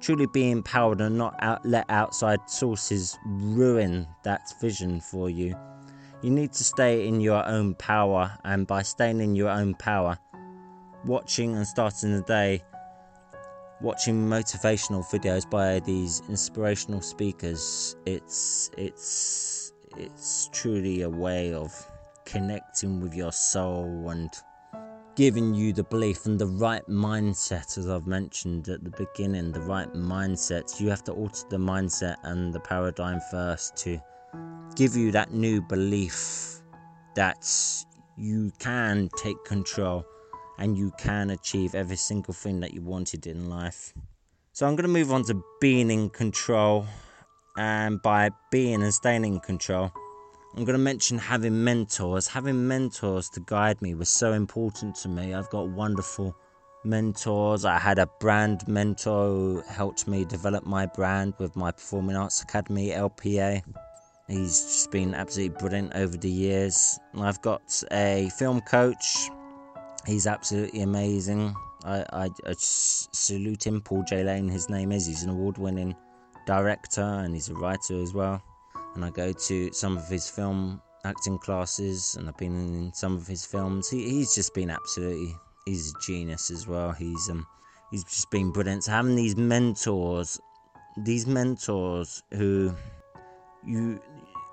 truly 0.00 0.26
be 0.26 0.50
empowered 0.50 1.00
and 1.00 1.18
not 1.18 1.34
out, 1.40 1.64
let 1.64 1.84
outside 1.88 2.38
sources 2.46 3.18
ruin 3.26 4.06
that 4.22 4.42
vision 4.60 5.00
for 5.00 5.28
you. 5.30 5.56
You 6.22 6.30
need 6.30 6.52
to 6.52 6.64
stay 6.64 7.06
in 7.06 7.20
your 7.20 7.44
own 7.46 7.74
power, 7.74 8.36
and 8.44 8.66
by 8.66 8.82
staying 8.82 9.20
in 9.20 9.36
your 9.36 9.50
own 9.50 9.74
power, 9.74 10.18
watching 11.04 11.54
and 11.54 11.66
starting 11.66 12.12
the 12.12 12.22
day, 12.22 12.62
watching 13.80 14.26
motivational 14.26 15.04
videos 15.04 15.48
by 15.48 15.78
these 15.80 16.22
inspirational 16.28 17.00
speakers, 17.00 17.94
it's 18.04 18.70
it's 18.76 19.57
it's 19.96 20.48
truly 20.52 21.02
a 21.02 21.08
way 21.08 21.52
of 21.54 21.72
connecting 22.24 23.00
with 23.00 23.14
your 23.14 23.32
soul 23.32 24.10
and 24.10 24.30
giving 25.18 25.52
you 25.52 25.72
the 25.72 25.82
belief 25.82 26.26
and 26.26 26.38
the 26.38 26.46
right 26.46 26.86
mindset, 26.86 27.76
as 27.76 27.88
I've 27.88 28.06
mentioned 28.06 28.68
at 28.68 28.84
the 28.84 28.90
beginning, 28.90 29.50
the 29.50 29.60
right 29.60 29.92
mindset. 29.92 30.80
You 30.80 30.90
have 30.90 31.02
to 31.04 31.12
alter 31.12 31.44
the 31.50 31.56
mindset 31.56 32.16
and 32.22 32.52
the 32.52 32.60
paradigm 32.60 33.20
first 33.30 33.76
to 33.78 34.00
give 34.76 34.94
you 34.94 35.10
that 35.10 35.32
new 35.32 35.60
belief 35.60 36.60
that 37.16 37.44
you 38.16 38.52
can 38.60 39.08
take 39.16 39.42
control 39.44 40.06
and 40.58 40.78
you 40.78 40.92
can 40.98 41.30
achieve 41.30 41.74
every 41.74 41.96
single 41.96 42.34
thing 42.34 42.60
that 42.60 42.72
you 42.72 42.82
wanted 42.82 43.26
in 43.26 43.50
life. 43.50 43.92
So, 44.52 44.66
I'm 44.66 44.76
going 44.76 44.86
to 44.86 44.88
move 44.88 45.12
on 45.12 45.24
to 45.24 45.42
being 45.60 45.90
in 45.90 46.10
control, 46.10 46.86
and 47.58 48.00
by 48.00 48.30
being 48.52 48.84
and 48.84 48.94
staying 48.94 49.24
in 49.24 49.40
control, 49.40 49.92
I'm 50.56 50.64
going 50.64 50.78
to 50.78 50.82
mention 50.82 51.18
having 51.18 51.64
mentors. 51.64 52.28
Having 52.28 52.68
mentors 52.68 53.28
to 53.30 53.40
guide 53.40 53.82
me 53.82 53.94
was 53.94 54.08
so 54.08 54.32
important 54.32 54.94
to 54.96 55.08
me. 55.08 55.34
I've 55.34 55.50
got 55.50 55.68
wonderful 55.68 56.36
mentors. 56.84 57.64
I 57.64 57.76
had 57.78 57.98
a 57.98 58.06
brand 58.20 58.66
mentor 58.68 59.26
who 59.28 59.62
helped 59.68 60.06
me 60.06 60.24
develop 60.24 60.64
my 60.66 60.86
brand 60.86 61.34
with 61.38 61.56
my 61.56 61.72
Performing 61.72 62.14
Arts 62.14 62.42
Academy 62.42 62.90
LPA. 62.90 63.60
He's 64.28 64.62
just 64.62 64.92
been 64.92 65.12
absolutely 65.12 65.58
brilliant 65.58 65.94
over 65.96 66.16
the 66.16 66.30
years. 66.30 66.96
I've 67.18 67.42
got 67.42 67.82
a 67.90 68.30
film 68.38 68.60
coach. 68.60 69.30
He's 70.06 70.28
absolutely 70.28 70.82
amazing. 70.82 71.56
I, 71.84 72.04
I, 72.12 72.28
I 72.46 72.54
salute 72.56 73.66
him, 73.66 73.80
Paul 73.80 74.04
J. 74.04 74.22
Lane, 74.22 74.48
his 74.48 74.68
name 74.68 74.92
is. 74.92 75.06
He's 75.06 75.24
an 75.24 75.30
award 75.30 75.58
winning 75.58 75.96
director 76.48 77.02
and 77.02 77.34
he's 77.34 77.48
a 77.50 77.54
writer 77.54 78.00
as 78.02 78.12
well 78.12 78.42
and 78.98 79.04
I 79.04 79.10
go 79.10 79.32
to 79.32 79.72
some 79.72 79.96
of 79.96 80.08
his 80.08 80.28
film 80.28 80.82
acting 81.04 81.38
classes, 81.38 82.16
and 82.18 82.28
I've 82.28 82.36
been 82.36 82.56
in 82.56 82.92
some 82.92 83.16
of 83.16 83.26
his 83.26 83.44
films. 83.44 83.88
He, 83.88 84.10
he's 84.10 84.34
just 84.34 84.54
been 84.54 84.70
absolutely, 84.70 85.34
he's 85.66 85.94
a 85.94 86.04
genius 86.04 86.50
as 86.50 86.66
well. 86.66 86.90
He's 86.92 87.30
um, 87.30 87.46
he's 87.90 88.04
just 88.04 88.30
been 88.30 88.50
brilliant. 88.50 88.84
So 88.84 88.92
having 88.92 89.14
these 89.14 89.36
mentors, 89.36 90.40
these 90.96 91.26
mentors 91.26 92.22
who 92.32 92.74
you 93.64 94.00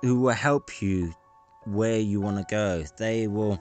who 0.01 0.19
will 0.19 0.33
help 0.33 0.81
you 0.81 1.13
where 1.65 1.99
you 1.99 2.21
want 2.21 2.37
to 2.37 2.45
go. 2.49 2.83
They 2.99 3.27
will 3.27 3.59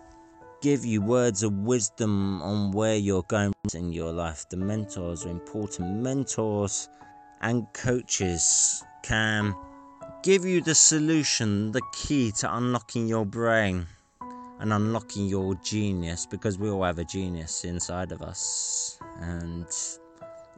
give 0.60 0.84
you 0.84 1.00
words 1.00 1.42
of 1.42 1.52
wisdom 1.52 2.42
on 2.42 2.72
where 2.72 2.96
you're 2.96 3.22
going 3.22 3.52
in 3.74 3.92
your 3.92 4.12
life. 4.12 4.44
The 4.50 4.58
mentors 4.58 5.24
are 5.24 5.30
important. 5.30 6.02
Mentors 6.02 6.90
and 7.44 7.70
coaches 7.74 8.82
can 9.02 9.54
give 10.22 10.46
you 10.46 10.62
the 10.62 10.74
solution, 10.74 11.70
the 11.72 11.82
key 11.92 12.32
to 12.32 12.56
unlocking 12.56 13.06
your 13.06 13.26
brain 13.26 13.86
and 14.60 14.72
unlocking 14.72 15.26
your 15.26 15.54
genius 15.56 16.24
because 16.24 16.58
we 16.58 16.70
all 16.70 16.82
have 16.82 16.98
a 16.98 17.04
genius 17.04 17.64
inside 17.64 18.12
of 18.12 18.22
us. 18.22 18.98
And 19.20 19.66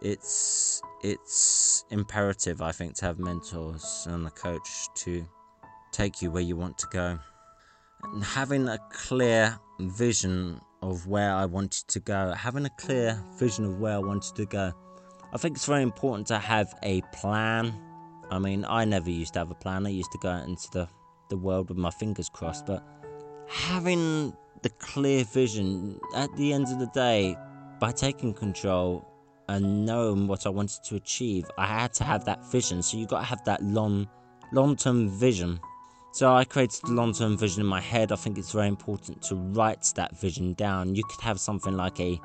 it's 0.01 0.81
it's 1.03 1.85
imperative 1.91 2.63
I 2.63 2.71
think 2.71 2.95
to 2.97 3.07
have 3.07 3.19
mentors 3.19 4.07
and 4.09 4.25
a 4.25 4.31
coach 4.31 4.87
to 4.95 5.27
take 5.91 6.23
you 6.23 6.31
where 6.31 6.43
you 6.43 6.55
want 6.55 6.79
to 6.79 6.87
go. 6.93 7.19
And 8.05 8.23
having 8.23 8.69
a 8.69 8.79
clear 8.93 9.59
vision 9.81 10.61
of 10.83 11.09
where 11.09 11.33
I 11.33 11.47
wanted 11.47 11.89
to 11.89 11.99
go 11.99 12.33
having 12.33 12.65
a 12.65 12.71
clear 12.79 13.21
vision 13.39 13.65
of 13.65 13.81
where 13.81 13.95
I 13.95 13.99
wanted 13.99 14.37
to 14.37 14.47
go 14.47 14.73
I 15.33 15.39
think 15.39 15.57
it's 15.57 15.67
very 15.67 15.83
important 15.83 16.27
to 16.29 16.39
have 16.39 16.75
a 16.83 17.03
plan 17.13 17.75
I 18.31 18.39
mean, 18.39 18.65
I 18.69 18.85
never 18.85 19.11
used 19.11 19.35
to 19.35 19.41
have 19.41 19.51
a 19.51 19.55
plan. 19.55 19.87
I 19.87 19.91
used 19.91 20.13
to 20.13 20.19
go 20.19 20.29
out 20.29 20.49
into 20.49 20.69
the, 20.73 20.89
the 21.29 21.37
world 21.37 21.69
with 21.69 21.79
my 21.79 21.91
fingers 21.91 22.29
crossed. 22.29 22.67
But 22.67 22.83
having 23.49 24.35
the 24.63 24.71
clear 24.71 25.25
vision 25.25 26.01
at 26.15 26.35
the 26.37 26.53
end 26.53 26.69
of 26.69 26.79
the 26.79 26.87
day, 26.89 27.37
by 27.79 27.93
taking 27.93 28.35
control 28.35 29.07
and 29.49 29.87
knowing 29.87 30.27
what 30.27 30.47
I 30.47 30.49
wanted 30.49 30.83
to 30.85 30.97
achieve, 30.97 31.49
I 31.57 31.67
had 31.67 31.93
to 31.95 32.05
have 32.05 32.25
that 32.25 32.45
vision. 32.51 32.83
So 32.83 32.97
you've 32.97 33.09
got 33.09 33.21
to 33.21 33.27
have 33.27 33.45
that 33.45 33.63
long, 33.63 34.09
long-term 34.53 35.09
vision. 35.11 35.61
So 36.13 36.35
I 36.35 36.45
created 36.45 36.83
a 36.85 36.93
long-term 36.93 37.37
vision 37.37 37.61
in 37.61 37.67
my 37.67 37.81
head. 37.81 38.11
I 38.11 38.17
think 38.17 38.39
it's 38.39 38.53
very 38.53 38.69
important 38.69 39.23
to 39.25 39.37
write 39.37 39.93
that 39.95 40.19
vision 40.19 40.55
down. 40.55 40.95
You 40.95 41.05
could 41.05 41.21
have 41.21 41.39
something 41.39 41.77
like 41.77 42.01
a 42.01 42.21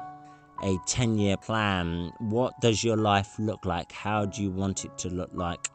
a 0.63 0.77
10 0.85 1.17
year 1.17 1.37
plan. 1.37 2.11
What 2.19 2.53
does 2.61 2.83
your 2.83 2.97
life 2.97 3.39
look 3.39 3.65
like? 3.65 3.91
How 3.91 4.25
do 4.25 4.41
you 4.41 4.51
want 4.51 4.85
it 4.85 4.97
to 4.99 5.09
look 5.09 5.31
like? 5.33 5.69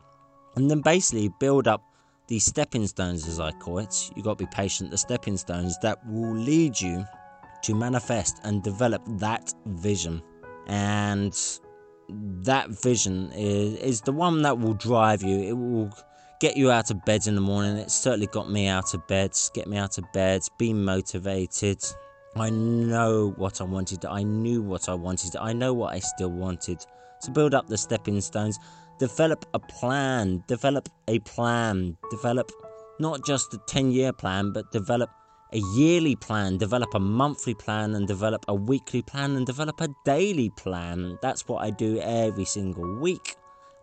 and 0.57 0.71
then 0.71 0.81
basically 0.81 1.29
build 1.39 1.69
up 1.69 1.83
the 2.29 2.39
stepping 2.39 2.87
stones, 2.87 3.29
as 3.29 3.39
I 3.39 3.53
call 3.53 3.79
it. 3.79 4.11
You've 4.17 4.25
got 4.25 4.39
to 4.39 4.45
be 4.45 4.51
patient, 4.51 4.91
the 4.91 4.99
stepping 4.99 5.37
stones 5.37 5.79
that 5.83 6.05
will 6.09 6.35
lead 6.35 6.81
you 6.81 7.05
to 7.63 7.75
manifest 7.75 8.41
and 8.43 8.63
develop 8.63 9.03
that 9.19 9.53
vision. 9.67 10.23
And 10.67 11.39
that 12.09 12.71
vision 12.71 13.31
is, 13.33 13.75
is 13.75 14.01
the 14.01 14.13
one 14.13 14.43
that 14.43 14.59
will 14.59 14.75
drive 14.75 15.23
you. 15.23 15.39
It 15.39 15.53
will 15.53 15.91
get 16.41 16.57
you 16.57 16.71
out 16.71 16.91
of 16.91 17.05
bed 17.05 17.27
in 17.29 17.37
the 17.37 17.41
morning. 17.41 17.77
It 17.77 17.91
certainly 17.91 18.27
got 18.27 18.51
me 18.51 18.67
out 18.67 18.93
of 18.95 19.07
bed, 19.07 19.33
get 19.55 19.69
me 19.69 19.77
out 19.77 19.99
of 19.99 20.11
bed, 20.13 20.43
be 20.59 20.73
motivated. 20.73 21.85
I 22.37 22.51
know 22.51 23.33
what 23.37 23.63
I 23.63 23.65
wanted. 23.65 24.05
I 24.05 24.23
knew 24.23 24.61
what 24.61 24.91
I 24.91 24.95
wanted. 24.95 25.37
I 25.37 25.55
know 25.55 25.73
what 25.73 25.95
I 25.95 26.01
still 26.01 26.31
wanted. 26.31 26.85
To 27.23 27.31
build 27.31 27.55
up 27.55 27.67
the 27.67 27.79
stepping 27.79 28.21
stones 28.21 28.59
develop 28.99 29.45
a 29.55 29.59
plan, 29.59 30.43
develop 30.47 30.89
a 31.09 31.19
plan, 31.21 31.97
develop 32.11 32.51
not 32.99 33.25
just 33.27 33.53
a 33.55 33.59
10 33.67 33.91
year 33.91 34.13
plan, 34.13 34.53
but 34.53 34.71
develop 34.73 35.11
a 35.53 35.59
yearly 35.75 36.17
plan, 36.17 36.59
develop 36.59 36.93
a 36.95 37.01
monthly 37.01 37.55
plan, 37.55 37.95
and 37.95 38.07
develop 38.07 38.45
a 38.49 38.55
weekly 38.55 39.03
plan, 39.03 39.37
and 39.37 39.47
develop 39.47 39.81
a 39.81 39.89
daily 40.05 40.51
plan. 40.57 41.19
That's 41.23 41.47
what 41.49 41.63
I 41.63 41.71
do 41.71 41.99
every 42.01 42.45
single 42.45 42.99
week. 42.99 43.37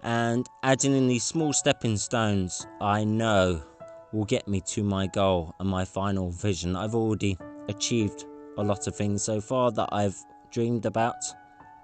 And 0.03 0.47
adding 0.63 0.95
in 0.95 1.07
these 1.07 1.23
small 1.23 1.53
stepping 1.53 1.97
stones, 1.97 2.67
I 2.81 3.03
know 3.03 3.63
will 4.11 4.25
get 4.25 4.47
me 4.47 4.61
to 4.67 4.83
my 4.83 5.07
goal 5.07 5.55
and 5.59 5.69
my 5.69 5.85
final 5.85 6.29
vision. 6.29 6.75
I've 6.75 6.93
already 6.93 7.37
achieved 7.69 8.25
a 8.57 8.63
lot 8.63 8.87
of 8.87 8.95
things 8.95 9.23
so 9.23 9.41
far 9.41 9.71
that 9.71 9.89
I've 9.91 10.17
dreamed 10.51 10.85
about, 10.85 11.23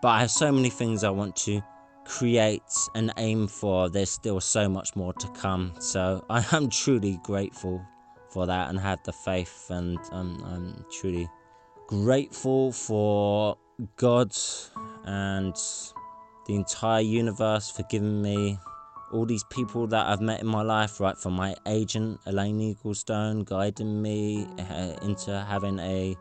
but 0.01 0.09
I 0.09 0.21
have 0.21 0.31
so 0.31 0.51
many 0.51 0.69
things 0.69 1.03
I 1.03 1.09
want 1.09 1.35
to 1.37 1.61
create 2.05 2.61
and 2.95 3.13
aim 3.17 3.47
for, 3.47 3.89
there's 3.89 4.09
still 4.09 4.39
so 4.39 4.67
much 4.67 4.95
more 4.95 5.13
to 5.13 5.27
come. 5.29 5.73
So 5.79 6.25
I 6.29 6.43
am 6.51 6.69
truly 6.69 7.19
grateful 7.23 7.81
for 8.29 8.45
that 8.45 8.69
and 8.69 8.79
have 8.79 8.99
the 9.03 9.13
faith, 9.13 9.67
and 9.69 9.97
um, 10.11 10.43
I'm 10.45 10.85
truly 10.91 11.27
grateful 11.87 12.71
for 12.71 13.57
God 13.95 14.35
and 15.05 15.55
the 16.45 16.55
entire 16.55 17.01
universe 17.01 17.71
for 17.71 17.83
giving 17.89 18.21
me 18.21 18.59
all 19.11 19.25
these 19.25 19.43
people 19.45 19.87
that 19.87 20.05
I've 20.05 20.21
met 20.21 20.41
in 20.41 20.47
my 20.47 20.61
life, 20.61 20.99
right 20.99 21.17
from 21.17 21.33
my 21.33 21.55
agent 21.67 22.19
Elaine 22.25 22.59
Eaglestone 22.59 23.43
guiding 23.43 24.01
me 24.01 24.47
uh, 24.59 24.95
into 25.01 25.39
having 25.47 25.79
a 25.79 26.15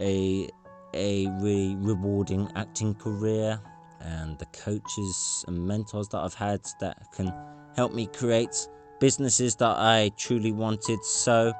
a 0.00 0.48
a 0.94 1.26
really 1.40 1.76
rewarding 1.76 2.50
acting 2.56 2.94
career 2.94 3.60
and 4.00 4.38
the 4.38 4.46
coaches 4.46 5.44
and 5.48 5.66
mentors 5.66 6.08
that 6.08 6.18
I've 6.18 6.34
had 6.34 6.60
that 6.80 7.12
can 7.12 7.32
help 7.76 7.92
me 7.92 8.06
create 8.06 8.68
businesses 9.00 9.54
that 9.56 9.76
I 9.76 10.10
truly 10.16 10.52
wanted. 10.52 11.04
So 11.04 11.52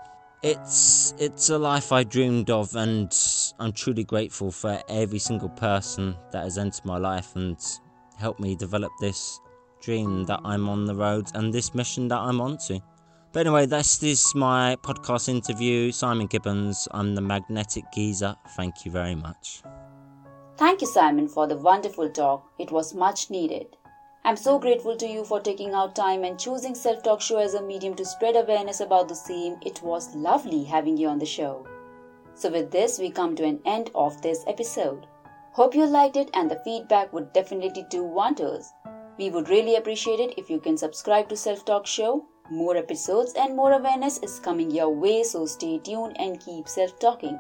it's 0.43 1.15
it's 1.19 1.51
a 1.51 1.59
life 1.59 1.93
I 1.93 2.05
dreamed 2.05 2.51
of 2.51 2.75
and 2.77 3.13
I'm 3.59 3.73
truly 3.73 4.05
grateful 4.05 4.51
for 4.51 4.81
every 4.89 5.19
single 5.19 5.49
person 5.49 6.17
that 6.33 6.45
has 6.45 6.59
entered 6.59 6.85
my 6.85 6.99
life 6.99 7.35
and 7.37 7.59
helped 8.17 8.41
me 8.41 8.55
develop 8.55 8.93
this 9.01 9.41
dream 9.81 10.25
that 10.25 10.41
I'm 10.45 10.69
on 10.69 10.85
the 10.85 10.95
road 10.95 11.31
and 11.35 11.53
this 11.53 11.75
mission 11.75 12.09
that 12.09 12.19
I'm 12.19 12.41
on 12.41 12.59
to. 12.69 12.81
But 13.31 13.47
anyway, 13.47 13.67
this 13.67 14.03
is 14.03 14.35
my 14.35 14.77
podcast 14.77 15.29
interview. 15.29 15.93
Simon 15.93 16.29
Gibbons, 16.29 16.89
I'm 16.93 17.15
the 17.15 17.21
Magnetic 17.21 17.85
Geezer. 17.93 18.35
Thank 18.57 18.87
you 18.87 18.91
very 18.91 19.15
much. 19.15 19.63
Thank 20.57 20.81
you, 20.81 20.87
Simon, 20.87 21.29
for 21.29 21.47
the 21.47 21.57
wonderful 21.57 22.09
talk. 22.09 22.51
It 22.59 22.73
was 22.73 22.95
much 22.95 23.29
needed. 23.31 23.77
I'm 24.25 24.37
so 24.37 24.59
grateful 24.59 24.97
to 24.97 25.07
you 25.07 25.25
for 25.25 25.41
taking 25.41 25.75
out 25.75 25.95
time 25.95 26.25
and 26.25 26.41
choosing 26.41 26.75
Self 26.75 27.03
Talk 27.03 27.21
Show 27.21 27.39
as 27.39 27.53
a 27.53 27.63
medium 27.63 27.95
to 27.97 28.05
spread 28.05 28.35
awareness 28.35 28.81
about 28.81 29.09
the 29.09 29.15
same. 29.15 29.57
It 29.61 29.83
was 29.83 30.15
lovely 30.15 30.65
having 30.65 30.97
you 30.97 31.09
on 31.09 31.19
the 31.19 31.27
show. 31.27 31.67
So, 32.35 32.51
with 32.51 32.71
this, 32.71 32.99
we 32.99 33.11
come 33.11 33.37
to 33.37 33.45
an 33.45 33.61
end 33.67 33.91
of 33.95 34.23
this 34.23 34.43
episode. 34.47 35.07
Hope 35.53 35.75
you 35.75 35.87
liked 35.87 36.17
it, 36.17 36.31
and 36.33 36.51
the 36.51 36.63
feedback 36.65 37.13
would 37.13 37.33
definitely 37.35 37.85
do 37.91 38.03
wonders. 38.03 38.73
We 39.19 39.29
would 39.29 39.51
really 39.51 39.77
appreciate 39.77 40.21
it 40.21 40.39
if 40.39 40.49
you 40.49 40.61
can 40.61 40.79
subscribe 40.79 41.29
to 41.29 41.37
Self 41.37 41.65
Talk 41.65 41.87
Show. 41.87 42.25
More 42.51 42.77
episodes 42.77 43.35
and 43.35 43.55
more 43.55 43.73
awareness 43.73 44.19
is 44.19 44.41
coming 44.41 44.71
your 44.71 44.89
way, 44.89 45.23
so 45.23 45.47
stay 45.47 45.79
tuned 45.79 46.19
and 46.19 46.41
keep 46.41 46.69
self 46.69 46.99
talking. 46.99 47.39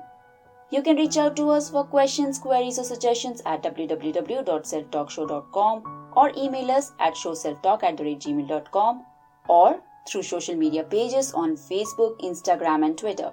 You 0.70 0.82
can 0.82 0.96
reach 0.96 1.16
out 1.16 1.34
to 1.36 1.48
us 1.50 1.70
for 1.70 1.84
questions, 1.84 2.38
queries, 2.38 2.78
or 2.78 2.84
suggestions 2.84 3.40
at 3.46 3.62
www.selftalkshow.com 3.62 6.10
or 6.14 6.30
email 6.36 6.70
us 6.70 6.92
at 7.00 7.14
showselftalk 7.14 7.82
at 7.82 7.96
gmail.com 7.96 9.06
or 9.48 9.80
through 10.06 10.22
social 10.22 10.54
media 10.54 10.84
pages 10.84 11.32
on 11.32 11.56
Facebook, 11.56 12.20
Instagram, 12.20 12.84
and 12.84 12.98
Twitter. 12.98 13.32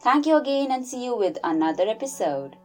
Thank 0.00 0.26
you 0.26 0.36
again 0.36 0.70
and 0.70 0.86
see 0.86 1.02
you 1.04 1.16
with 1.16 1.38
another 1.42 1.88
episode. 1.88 2.56